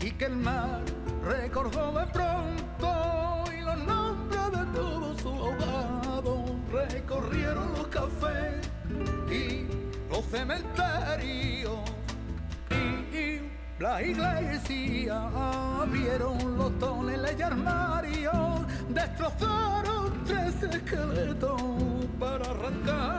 [0.02, 0.82] y que el mar
[1.24, 8.70] recordó de pronto y los nombres de todos sus ahogados recorrieron los cafés
[9.30, 9.68] y
[10.10, 11.80] los cementerios
[12.72, 15.30] y, y la iglesia.
[15.82, 21.62] Abrieron los toneles y armarios destrozaron tres esqueletos
[22.20, 23.19] para arrancar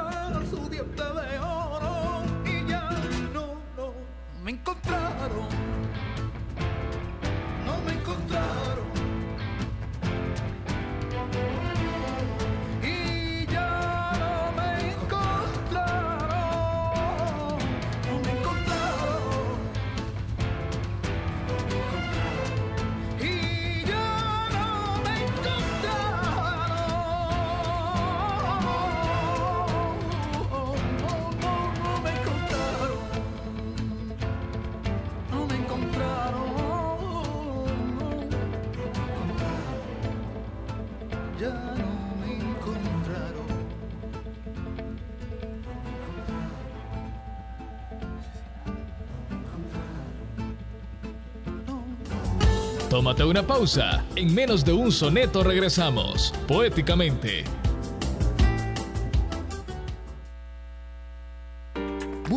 [52.90, 54.04] Tómate una pausa.
[54.16, 56.34] En menos de un soneto regresamos.
[56.48, 57.59] Poéticamente.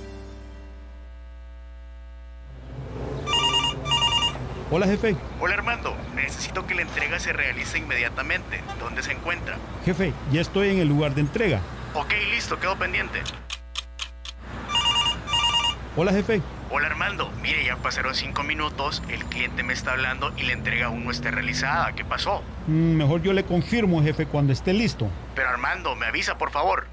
[4.72, 5.18] Hola jefe.
[5.42, 8.62] Hola Armando, necesito que la entrega se realice inmediatamente.
[8.80, 9.58] ¿Dónde se encuentra?
[9.84, 11.60] Jefe, ya estoy en el lugar de entrega.
[11.96, 13.20] Ok, listo, quedo pendiente.
[15.98, 16.42] Hola jefe.
[16.72, 20.86] Hola Armando, mire, ya pasaron cinco minutos, el cliente me está hablando y la entrega
[20.86, 21.94] aún no está realizada.
[21.94, 22.44] ¿Qué pasó?
[22.68, 25.10] Mm, mejor yo le confirmo, jefe, cuando esté listo.
[25.34, 26.86] Pero Armando, me avisa, por favor.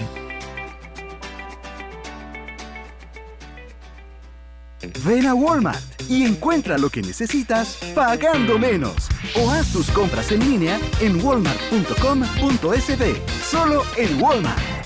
[5.03, 9.09] Ven a Walmart y encuentra lo que necesitas pagando menos.
[9.35, 13.17] O haz tus compras en línea en walmart.com.sb.
[13.43, 14.78] Solo en Walmart.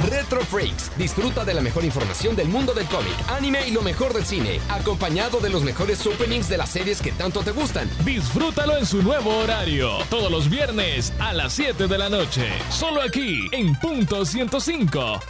[0.00, 0.90] Retro Freaks.
[0.96, 4.60] Disfruta de la mejor información del mundo del cómic, anime y lo mejor del cine,
[4.68, 7.88] acompañado de los mejores openings de las series que tanto te gustan.
[8.04, 13.02] Disfrútalo en su nuevo horario, todos los viernes a las 7 de la noche, solo
[13.02, 15.20] aquí en Punto 105.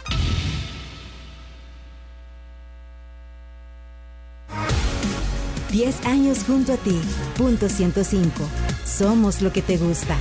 [5.71, 6.99] Diez años junto a ti.
[7.37, 8.31] Punto 105.
[8.85, 10.17] Somos lo que te gusta.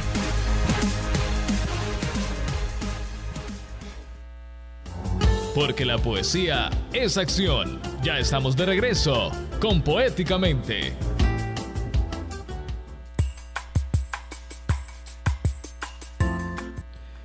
[5.57, 7.81] Porque la poesía es acción.
[8.03, 10.93] Ya estamos de regreso con Poéticamente.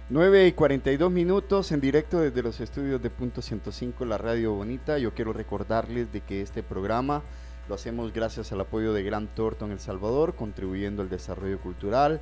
[0.08, 4.98] 9 y 42 minutos en directo desde los estudios de Punto 105, la radio bonita.
[4.98, 7.24] Yo quiero recordarles de que este programa
[7.68, 12.22] lo hacemos gracias al apoyo de Gran Thornton El Salvador, contribuyendo al desarrollo cultural,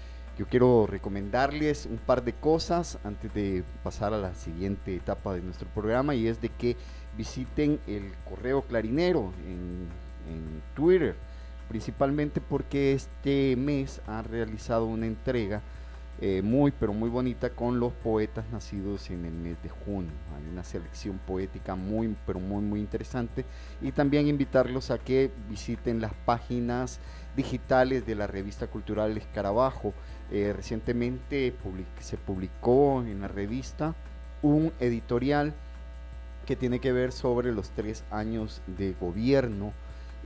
[0.37, 5.41] Yo quiero recomendarles un par de cosas antes de pasar a la siguiente etapa de
[5.41, 6.77] nuestro programa y es de que
[7.17, 9.87] visiten el correo clarinero en,
[10.33, 11.15] en Twitter
[11.71, 15.61] principalmente porque este mes ha realizado una entrega
[16.19, 20.11] eh, muy pero muy bonita con los poetas nacidos en el mes de junio.
[20.35, 23.45] Hay una selección poética muy pero muy muy interesante
[23.81, 26.99] y también invitarlos a que visiten las páginas
[27.37, 29.93] digitales de la revista cultural Escarabajo.
[30.31, 31.53] Eh, recientemente
[31.99, 33.93] se publicó en la revista
[34.41, 35.53] un editorial
[36.45, 39.73] que tiene que ver sobre los tres años de gobierno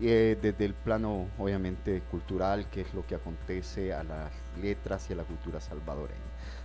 [0.02, 4.32] eh, desde el plano obviamente cultural, que es lo que acontece a las
[4.62, 6.20] letras y a la cultura salvadoreña.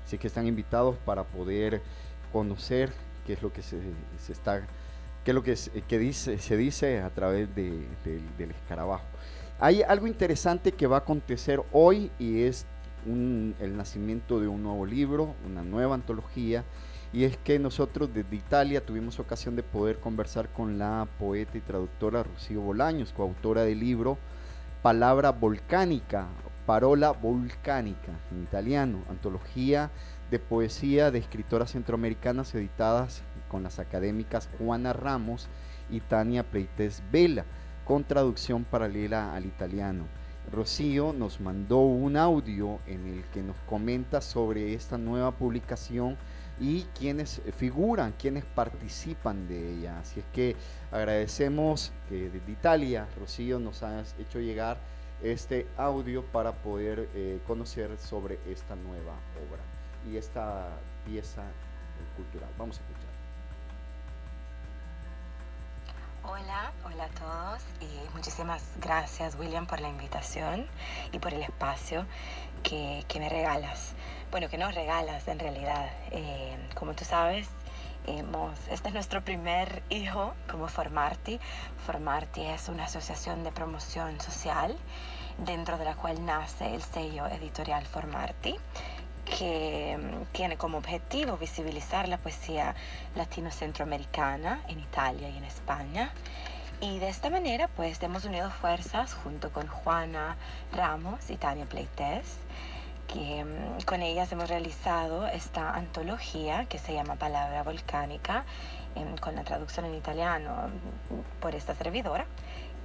[0.04, 1.80] Así que están invitados para poder
[2.32, 2.92] conocer
[3.26, 3.78] qué es lo que se,
[4.28, 4.66] está,
[5.24, 7.86] qué es lo que, dice, se dice a través de,
[8.36, 9.06] del escarabajo.
[9.60, 12.66] Hay algo interesante que va a acontecer hoy y es
[13.06, 16.64] el nacimiento de un nuevo libro, una nueva antología
[17.12, 21.60] y es que nosotros desde Italia tuvimos ocasión de poder conversar con la poeta y
[21.60, 24.16] traductora Rocío Bolaños, coautora del libro
[24.82, 26.28] Palabra Volcánica,
[26.66, 29.90] Parola Volcánica en italiano, antología
[30.30, 35.48] de poesía de escritoras centroamericanas editadas con las académicas Juana Ramos
[35.90, 37.44] y Tania Pleites Vela,
[37.84, 40.04] con traducción paralela al italiano.
[40.52, 46.16] Rocío nos mandó un audio en el que nos comenta sobre esta nueva publicación
[46.58, 50.00] y quienes figuran, quienes participan de ella.
[50.00, 50.56] Así es que
[50.90, 54.78] agradecemos que desde Italia, Rocío, nos ha hecho llegar
[55.22, 59.14] este audio para poder eh, conocer sobre esta nueva
[59.48, 59.62] obra
[60.10, 60.68] y esta
[61.06, 61.44] pieza
[62.16, 62.50] cultural.
[62.58, 62.99] Vamos a escuchar.
[66.22, 70.66] Hola, hola a todos y muchísimas gracias William por la invitación
[71.12, 72.06] y por el espacio
[72.62, 73.94] que, que me regalas
[74.30, 75.90] bueno, que nos regalas en realidad.
[76.12, 77.48] Eh, como tú sabes,
[78.06, 81.40] hemos, este es nuestro primer hijo como Formarti.
[81.84, 84.76] Formarti es una asociación de promoción social
[85.38, 88.56] dentro de la cual nace el sello editorial Formarti
[89.24, 92.74] que mm, tiene como objetivo visibilizar la poesía
[93.16, 96.12] latino-centroamericana en Italia y en España.
[96.80, 100.36] Y de esta manera, pues, hemos unido fuerzas junto con Juana
[100.72, 102.38] Ramos y Tania Pleites
[103.12, 108.44] que mm, con ellas hemos realizado esta antología que se llama Palabra Volcánica,
[109.20, 112.26] con la traducción en italiano mm, por esta servidora,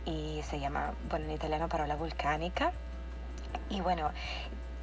[0.05, 2.71] y se llama, bueno, en italiano Parola Volcánica.
[3.69, 4.11] Y bueno,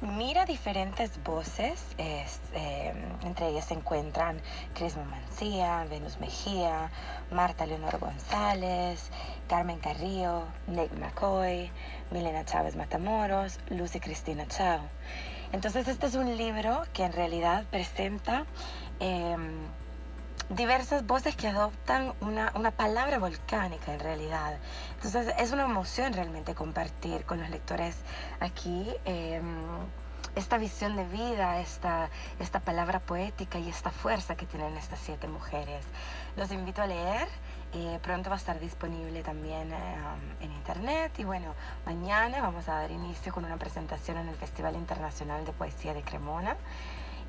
[0.03, 4.41] mira diferentes voces, em, entre ellas se encuentran
[4.73, 6.91] Crisma Mancía, Venus Mejía,
[7.31, 9.09] Marta Leonor González,
[9.47, 11.71] Carmen Carrillo, Nick McCoy,
[12.11, 14.81] Milena Chávez Matamoros, Lucy Cristina Chao.
[15.53, 18.45] Entonces este es un libro que en realidad presenta
[18.99, 19.67] em,
[20.49, 24.57] diversas voces que adoptan una, palabra volcánica en realidad.
[25.03, 27.97] Entonces es una emoción realmente compartir con los lectores
[28.39, 29.43] aquí em,
[30.33, 35.27] esta visión de vida, esta, esta palabra poética y esta fuerza que tienen estas siete
[35.27, 35.83] mujeres.
[36.37, 37.27] Los invito a leer.
[37.73, 39.95] Eh, pronto va a estar disponible también eh,
[40.39, 41.53] en internet y bueno,
[41.85, 46.03] mañana vamos a dar inicio con una presentación en el Festival Internacional de Poesía de
[46.03, 46.55] Cremona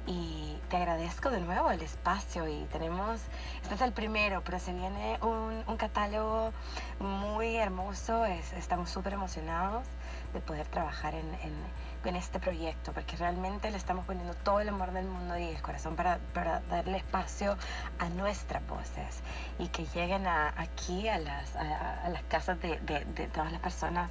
[0.07, 3.21] y te agradezco de nuevo el espacio y tenemos,
[3.63, 6.53] este es el primero, pero se viene un, un catálogo
[6.99, 9.87] muy hermoso, es- estamos súper emocionados
[10.33, 11.85] de poder trabajar en, en-
[12.17, 15.97] este proyecto, porque realmente le estamos poniendo todo el amor del mundo y el corazón
[15.97, 17.57] para, para darle espacio
[17.99, 19.21] a nuestras voces
[19.59, 24.11] y que lleguen a- aquí a las, a, las casas de, de- todas las personas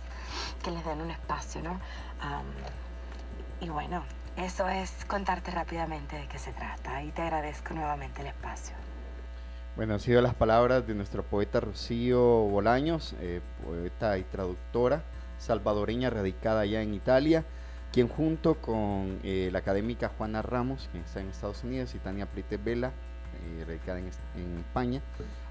[0.63, 1.79] que les den un espacio, ¿no?
[2.19, 2.45] Am,
[3.61, 4.03] y bueno,
[4.38, 8.75] eso es contarte rápidamente de qué se trata y te agradezco nuevamente el espacio.
[9.75, 15.03] Bueno, han sido las palabras de nuestra poeta Rocío Bolaños, eh, poeta y traductora
[15.43, 17.43] salvadoreña radicada allá en Italia,
[17.91, 22.25] quien junto con eh, la académica Juana Ramos, que está en Estados Unidos, y Tania
[22.25, 22.91] Prite Vela,
[23.45, 25.01] eh, radicada en España,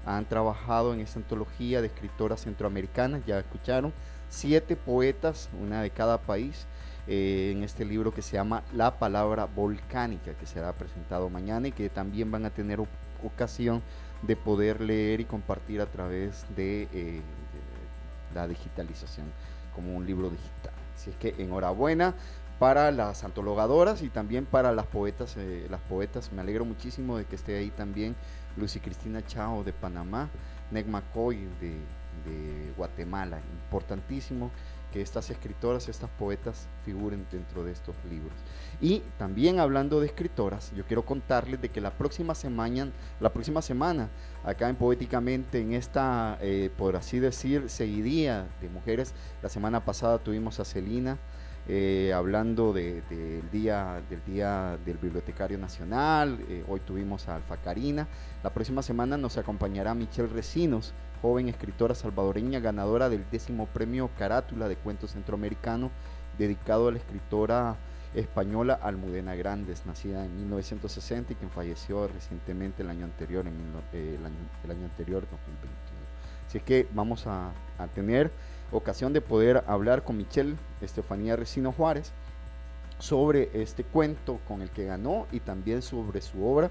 [0.05, 3.93] han trabajado en esta antología de escritoras centroamericanas, ya escucharon,
[4.29, 6.65] siete poetas, una de cada país,
[7.07, 11.71] eh, en este libro que se llama La Palabra Volcánica, que será presentado mañana y
[11.71, 12.79] que también van a tener
[13.23, 13.81] ocasión
[14.21, 16.87] de poder leer y compartir a través de, eh,
[17.21, 19.27] de la digitalización,
[19.75, 20.73] como un libro digital.
[20.95, 22.13] Así es que enhorabuena
[22.57, 26.31] para las antologadoras y también para las poetas, eh, las poetas.
[26.31, 28.15] Me alegro muchísimo de que esté ahí también
[28.55, 30.29] Lucy Cristina Chao de Panamá,
[30.71, 31.71] Neg McCoy de,
[32.25, 33.39] de Guatemala.
[33.65, 34.51] Importantísimo
[34.93, 38.31] que estas escritoras, estas poetas figuren dentro de estos libros.
[38.79, 43.63] Y también hablando de escritoras, yo quiero contarles de que la próxima semana, la próxima
[43.63, 44.09] semana,
[44.45, 50.19] acá en Poéticamente, en esta, eh, por así decir, seguidía de mujeres, la semana pasada
[50.19, 51.17] tuvimos a Celina
[51.67, 57.55] eh, hablando de- del día del día del bibliotecario nacional, eh, hoy tuvimos a Alfa
[57.55, 58.05] Karina,
[58.43, 60.93] la próxima semana nos acompañará Michelle Recinos,
[61.23, 65.89] joven escritora salvadoreña ganadora del décimo premio Carátula de Cuentos Centroamericano,
[66.37, 67.77] dedicado a la escritora
[68.13, 73.53] española Almudena Grandes, nacida en 1960 y quien falleció recientemente el año anterior, en
[73.93, 75.71] eh, el, año, el año anterior, 2021.
[76.45, 78.29] Así es que vamos a, a tener
[78.73, 82.11] ocasión de poder hablar con Michelle Estefanía Recino Juárez
[82.99, 86.69] sobre este cuento con el que ganó y también sobre su obra,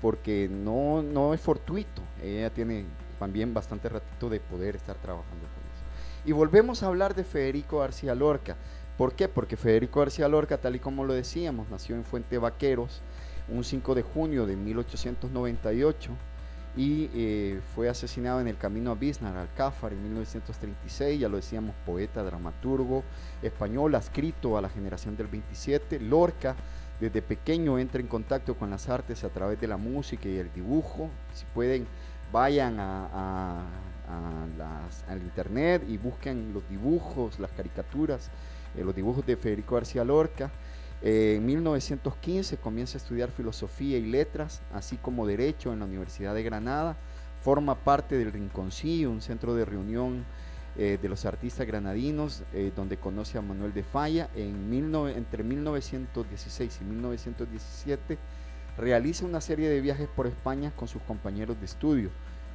[0.00, 2.84] porque no, no es fortuito, ella tiene
[3.22, 5.84] también bastante ratito de poder estar trabajando con eso.
[6.24, 8.56] Y volvemos a hablar de Federico García Lorca.
[8.98, 9.28] ¿Por qué?
[9.28, 13.00] Porque Federico García Lorca, tal y como lo decíamos, nació en Fuente Vaqueros
[13.48, 16.10] un 5 de junio de 1898
[16.76, 21.76] y eh, fue asesinado en el camino a Biznar, Alcázar, en 1936, ya lo decíamos,
[21.86, 23.04] poeta, dramaturgo
[23.40, 26.00] español, adscrito a la generación del 27.
[26.00, 26.56] Lorca,
[26.98, 30.52] desde pequeño, entra en contacto con las artes a través de la música y el
[30.52, 31.10] dibujo.
[31.34, 31.86] Si pueden,
[32.32, 33.66] vayan a,
[35.08, 38.30] al internet y busquen los dibujos, las caricaturas,
[38.76, 40.50] eh, los dibujos de Federico García Lorca.
[41.02, 46.34] Eh, en 1915 comienza a estudiar filosofía y letras, así como derecho en la Universidad
[46.34, 46.96] de Granada.
[47.42, 50.24] Forma parte del Rinconcillo, un centro de reunión
[50.76, 52.44] eh, de los artistas granadinos,
[52.76, 54.30] donde conoce a Manuel de Falla.
[54.36, 58.18] En 19 entre 1916 y 1917
[58.76, 62.10] realiza una serie de viajes por España con sus compañeros de estudio,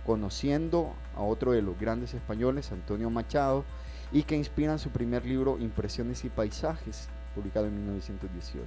[0.06, 3.66] conociendo a otro de los grandes españoles, Antonio Machado,
[4.12, 8.66] y que inspiran su primer libro Impresiones y Paisajes, publicado en 1918.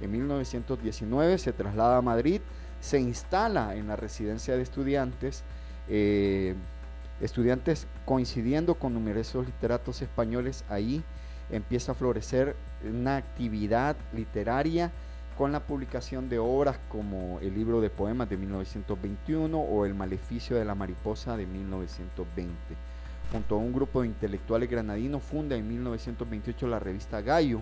[0.00, 2.40] En 1919 se traslada a Madrid,
[2.80, 5.42] se instala en la residencia de estudiantes,
[5.88, 6.54] eh,
[7.20, 11.02] estudiantes coincidiendo con numerosos literatos españoles, ahí
[11.50, 14.92] empieza a florecer una actividad literaria
[15.36, 20.56] con la publicación de obras como el libro de poemas de 1921 o El maleficio
[20.56, 22.52] de la mariposa de 1920.
[23.32, 27.60] Junto a un grupo de intelectuales granadinos funda en 1928 la revista Gallo,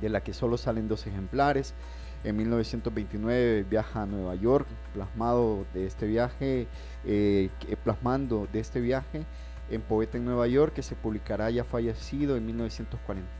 [0.00, 1.74] de la que solo salen dos ejemplares.
[2.22, 6.68] En 1929 viaja a Nueva York, plasmado de este viaje,
[7.04, 7.48] eh,
[7.82, 9.24] plasmando de este viaje
[9.70, 13.37] en Poeta en Nueva York, que se publicará ya fallecido en 1940.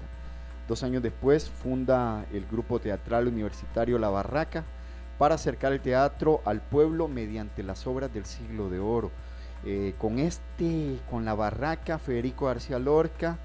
[0.69, 4.64] Dos años después funda el grupo teatral universitario La Barraca
[5.16, 9.11] para acercar el teatro al pueblo mediante las obras del siglo de oro.
[9.64, 13.39] Eh, con este, con La Barraca, Federico García Lorca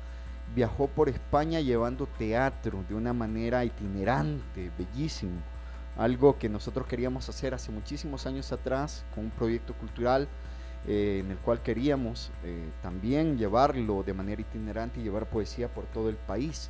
[0.54, 5.40] viajó por España llevando teatro de una manera itinerante, bellísimo.
[5.98, 10.28] Algo que nosotros queríamos hacer hace muchísimos años atrás con un proyecto cultural
[10.86, 15.86] eh, en el cual queríamos eh, también llevarlo de manera itinerante y llevar poesía por
[15.86, 16.70] todo el país.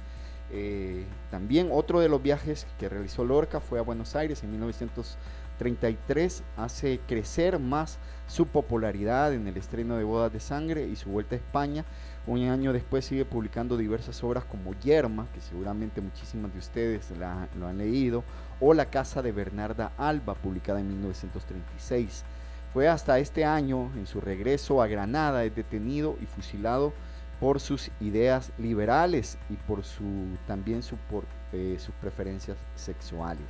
[0.52, 6.44] Eh, también otro de los viajes que realizó Lorca fue a Buenos Aires en 1933,
[6.58, 11.36] hace crecer más su popularidad en el estreno de Bodas de Sangre y su vuelta
[11.36, 11.86] a España
[12.28, 17.12] Un año después sigue publicando diversas obras como Yerma, que seguramente muchísimas de ustedes
[17.58, 18.24] lo han leído,
[18.60, 22.24] o La Casa de Bernarda Alba, publicada en 1936.
[22.74, 26.94] Fue hasta este año, en su regreso a Granada, es detenido y fusilado
[27.44, 33.44] por sus ideas liberales y por su, también su, por, eh, sus preferencias sexuales.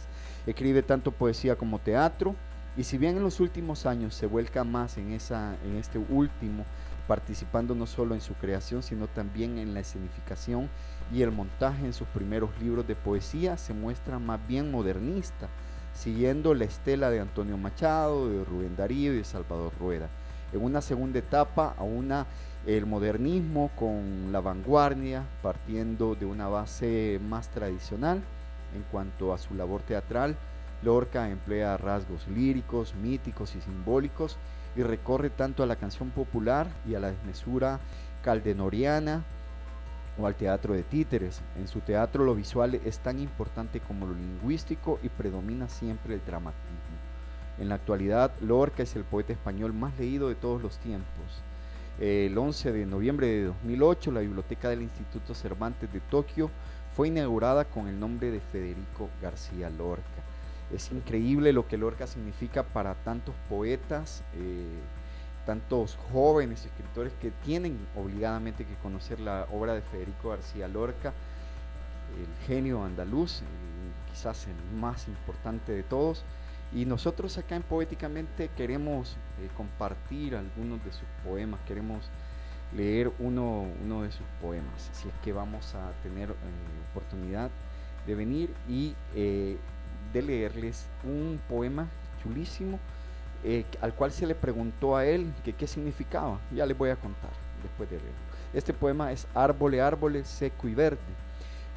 [0.47, 2.33] Escribe tanto poesía como teatro
[2.75, 6.65] y si bien en los últimos años se vuelca más en, esa, en este último,
[7.07, 10.71] participando no solo en su creación, sino también en la escenificación
[11.13, 15.49] y el montaje en sus primeros libros de poesía, se muestra más bien modernista,
[15.93, 20.09] siguiendo la estela de Antonio Machado, de Rubén Darío y de Salvador Rueda.
[20.51, 22.25] En una segunda etapa, a una
[22.65, 28.21] el modernismo con la vanguardia, partiendo de una base más tradicional
[28.75, 30.35] en cuanto a su labor teatral.
[30.81, 34.37] Lorca emplea rasgos líricos, míticos y simbólicos
[34.75, 37.79] y recorre tanto a la canción popular y a la desmesura
[38.23, 39.23] caldenoriana
[40.17, 41.41] o al teatro de títeres.
[41.57, 46.25] En su teatro lo visual es tan importante como lo lingüístico y predomina siempre el
[46.25, 46.63] dramatismo.
[47.59, 51.42] En la actualidad, Lorca es el poeta español más leído de todos los tiempos.
[51.99, 56.49] El 11 de noviembre de 2008, la biblioteca del Instituto Cervantes de Tokio
[56.95, 60.03] fue inaugurada con el nombre de Federico García Lorca.
[60.73, 64.65] Es increíble lo que Lorca significa para tantos poetas, eh,
[65.45, 71.13] tantos jóvenes escritores que tienen obligadamente que conocer la obra de Federico García Lorca,
[72.17, 73.41] el genio andaluz,
[74.11, 76.23] quizás el más importante de todos.
[76.75, 82.09] Y nosotros acá en Poéticamente queremos eh, compartir algunos de sus poemas, queremos
[82.75, 86.33] leer uno, uno, de sus poemas, así es que vamos a tener eh,
[86.91, 87.51] oportunidad
[88.07, 89.57] de venir y eh,
[90.11, 91.87] de leerles un poema
[92.21, 92.79] chulísimo
[93.81, 96.39] al cual se le preguntó a él que qué significaba.
[96.55, 98.17] Ya les voy a contar después de leerlo.
[98.53, 100.97] Este poema es Árbole, árbole, seco y verde.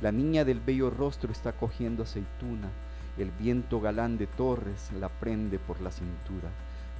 [0.00, 2.68] La niña del bello rostro está cogiendo aceituna
[3.22, 6.48] el viento galán de torres la prende por la cintura.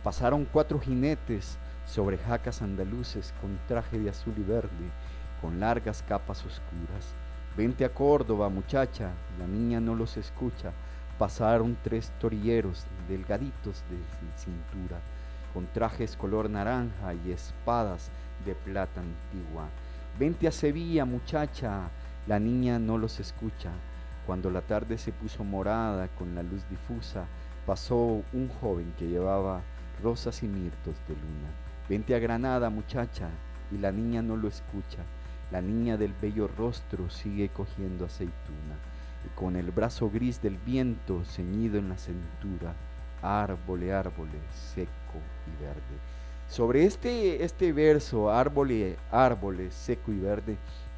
[0.03, 4.91] Pasaron cuatro jinetes sobre jacas andaluces con traje de azul y verde,
[5.41, 7.07] con largas capas oscuras.
[7.57, 10.73] Vente a Córdoba, muchacha, la niña no los escucha.
[11.19, 13.97] Pasaron tres torilleros delgaditos de
[14.39, 14.99] cintura,
[15.55, 18.11] con trajes color naranja y espadas
[18.45, 19.69] de plata antigua.
[20.19, 21.89] Vente a Sevilla, muchacha,
[22.27, 23.71] la niña no los escucha.
[24.27, 27.27] Cuando la tarde se puso morada con la luz difusa,
[27.65, 29.63] pasó un joven que llevaba
[30.03, 31.49] rosas y mirtos de luna.
[31.89, 33.29] Vente a Granada, muchacha,
[33.71, 34.99] y la niña no lo escucha.
[35.53, 38.75] La niña del bello rostro sigue cogiendo aceituna,
[39.25, 42.75] y con el brazo gris del viento ceñido en la cintura,
[43.23, 44.39] árbole, árbole,
[44.73, 45.81] seco y verde.
[46.49, 50.57] Sobre este, este verso, árbole, árbole, seco y verde,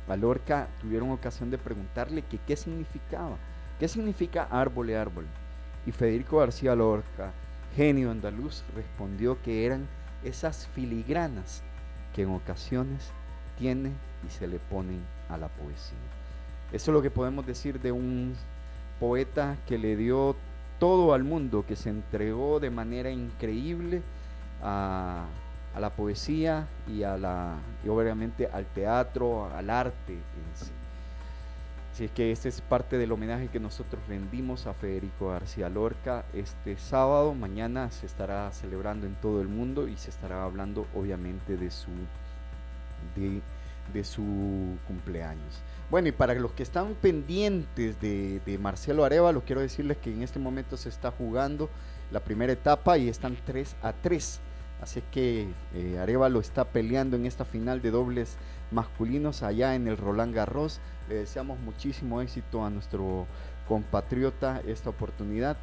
[0.08, 3.36] a tuvieron ocasión de preguntarle qué significaba,
[3.78, 5.26] qué significa árbol y árbol.
[5.86, 7.32] Y Federico García Lorca,
[7.76, 9.86] genio andaluz, respondió que eran
[10.24, 11.62] esas filigranas
[12.14, 13.10] que en ocasiones
[13.58, 13.92] tiene
[14.26, 15.98] y se le ponen a la poesía.
[16.72, 18.34] Eso es lo que podemos decir de un
[19.00, 20.36] poeta que le dio
[20.78, 24.02] todo al mundo, que se entregó de manera increíble
[24.62, 25.26] a,
[25.74, 30.72] a la poesía y, a la, y obviamente al teatro, al arte en sí.
[31.98, 36.24] Así es que este es parte del homenaje que nosotros rendimos a Federico García Lorca
[36.32, 37.34] este sábado.
[37.34, 41.90] Mañana se estará celebrando en todo el mundo y se estará hablando obviamente de su,
[43.16, 45.60] de, su cumpleaños.
[45.90, 50.22] Bueno, y para los que están pendientes de, de Marcelo Arevalo, quiero decirles que en
[50.22, 51.68] este momento se está jugando
[52.12, 54.40] la primera etapa y están 3 a 3
[54.80, 58.36] Así que eh, Arevalo está peleando en esta final de dobles
[58.70, 60.80] masculinos allá en el Roland Garros.
[61.08, 63.26] Le deseamos muchísimo éxito a nuestro
[63.66, 65.56] compatriota esta oportunidad.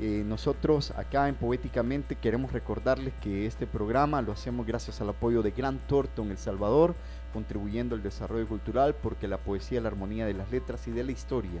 [0.00, 5.42] Eh, nosotros acá en Poéticamente queremos recordarles que este programa lo hacemos gracias al apoyo
[5.42, 6.94] de Gran Torto en El Salvador,
[7.32, 11.12] contribuyendo al desarrollo cultural porque la poesía, la armonía de las letras y de la
[11.12, 11.60] historia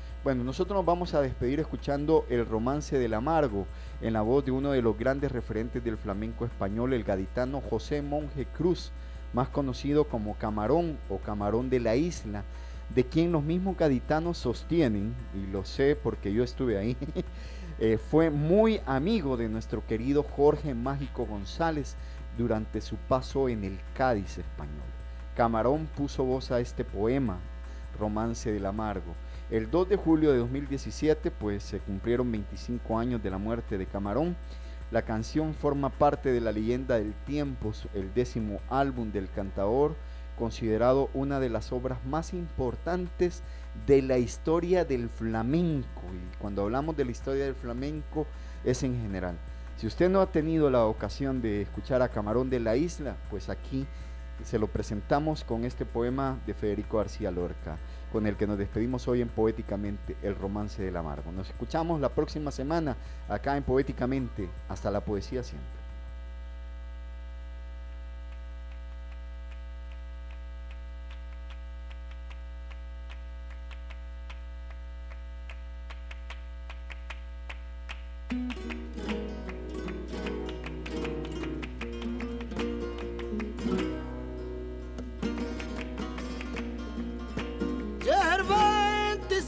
[0.23, 3.65] Bueno, nosotros nos vamos a despedir escuchando El romance del amargo
[4.01, 8.03] en la voz de uno de los grandes referentes del flamenco español, el gaditano José
[8.03, 8.91] Monje Cruz,
[9.33, 12.43] más conocido como Camarón o Camarón de la Isla,
[12.93, 16.95] de quien los mismos gaditanos sostienen, y lo sé porque yo estuve ahí,
[17.79, 21.95] eh, fue muy amigo de nuestro querido Jorge Mágico González
[22.37, 24.85] durante su paso en el Cádiz español.
[25.35, 27.39] Camarón puso voz a este poema,
[27.99, 29.15] Romance del Amargo.
[29.51, 33.85] El 2 de julio de 2017, pues se cumplieron 25 años de la muerte de
[33.85, 34.37] Camarón.
[34.91, 39.97] La canción forma parte de la leyenda del tiempo, el décimo álbum del cantador,
[40.39, 43.43] considerado una de las obras más importantes
[43.85, 46.01] de la historia del flamenco.
[46.13, 48.27] Y cuando hablamos de la historia del flamenco
[48.63, 49.35] es en general.
[49.75, 53.49] Si usted no ha tenido la ocasión de escuchar a Camarón de la Isla, pues
[53.49, 53.85] aquí
[54.45, 57.77] se lo presentamos con este poema de Federico García Lorca,
[58.11, 61.31] con el que nos despedimos hoy en Poéticamente, el romance del amargo.
[61.31, 62.95] Nos escuchamos la próxima semana
[63.27, 64.49] acá en Poéticamente.
[64.69, 65.80] Hasta la poesía siempre.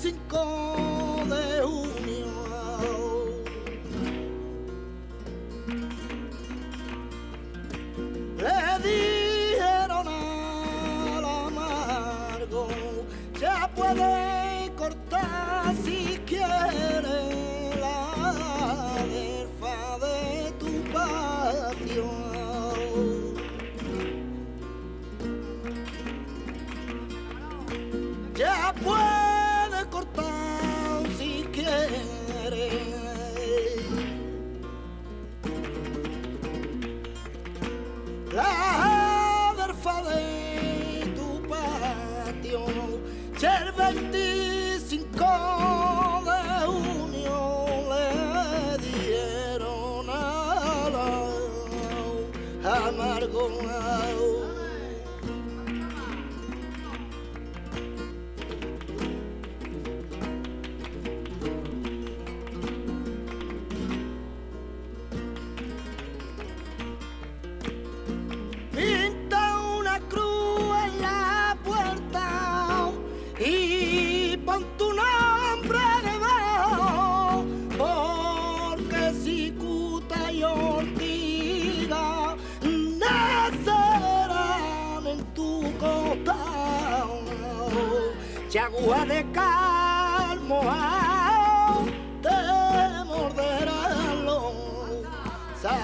[0.04, 0.63] cinco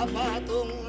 [0.08, 0.89] patung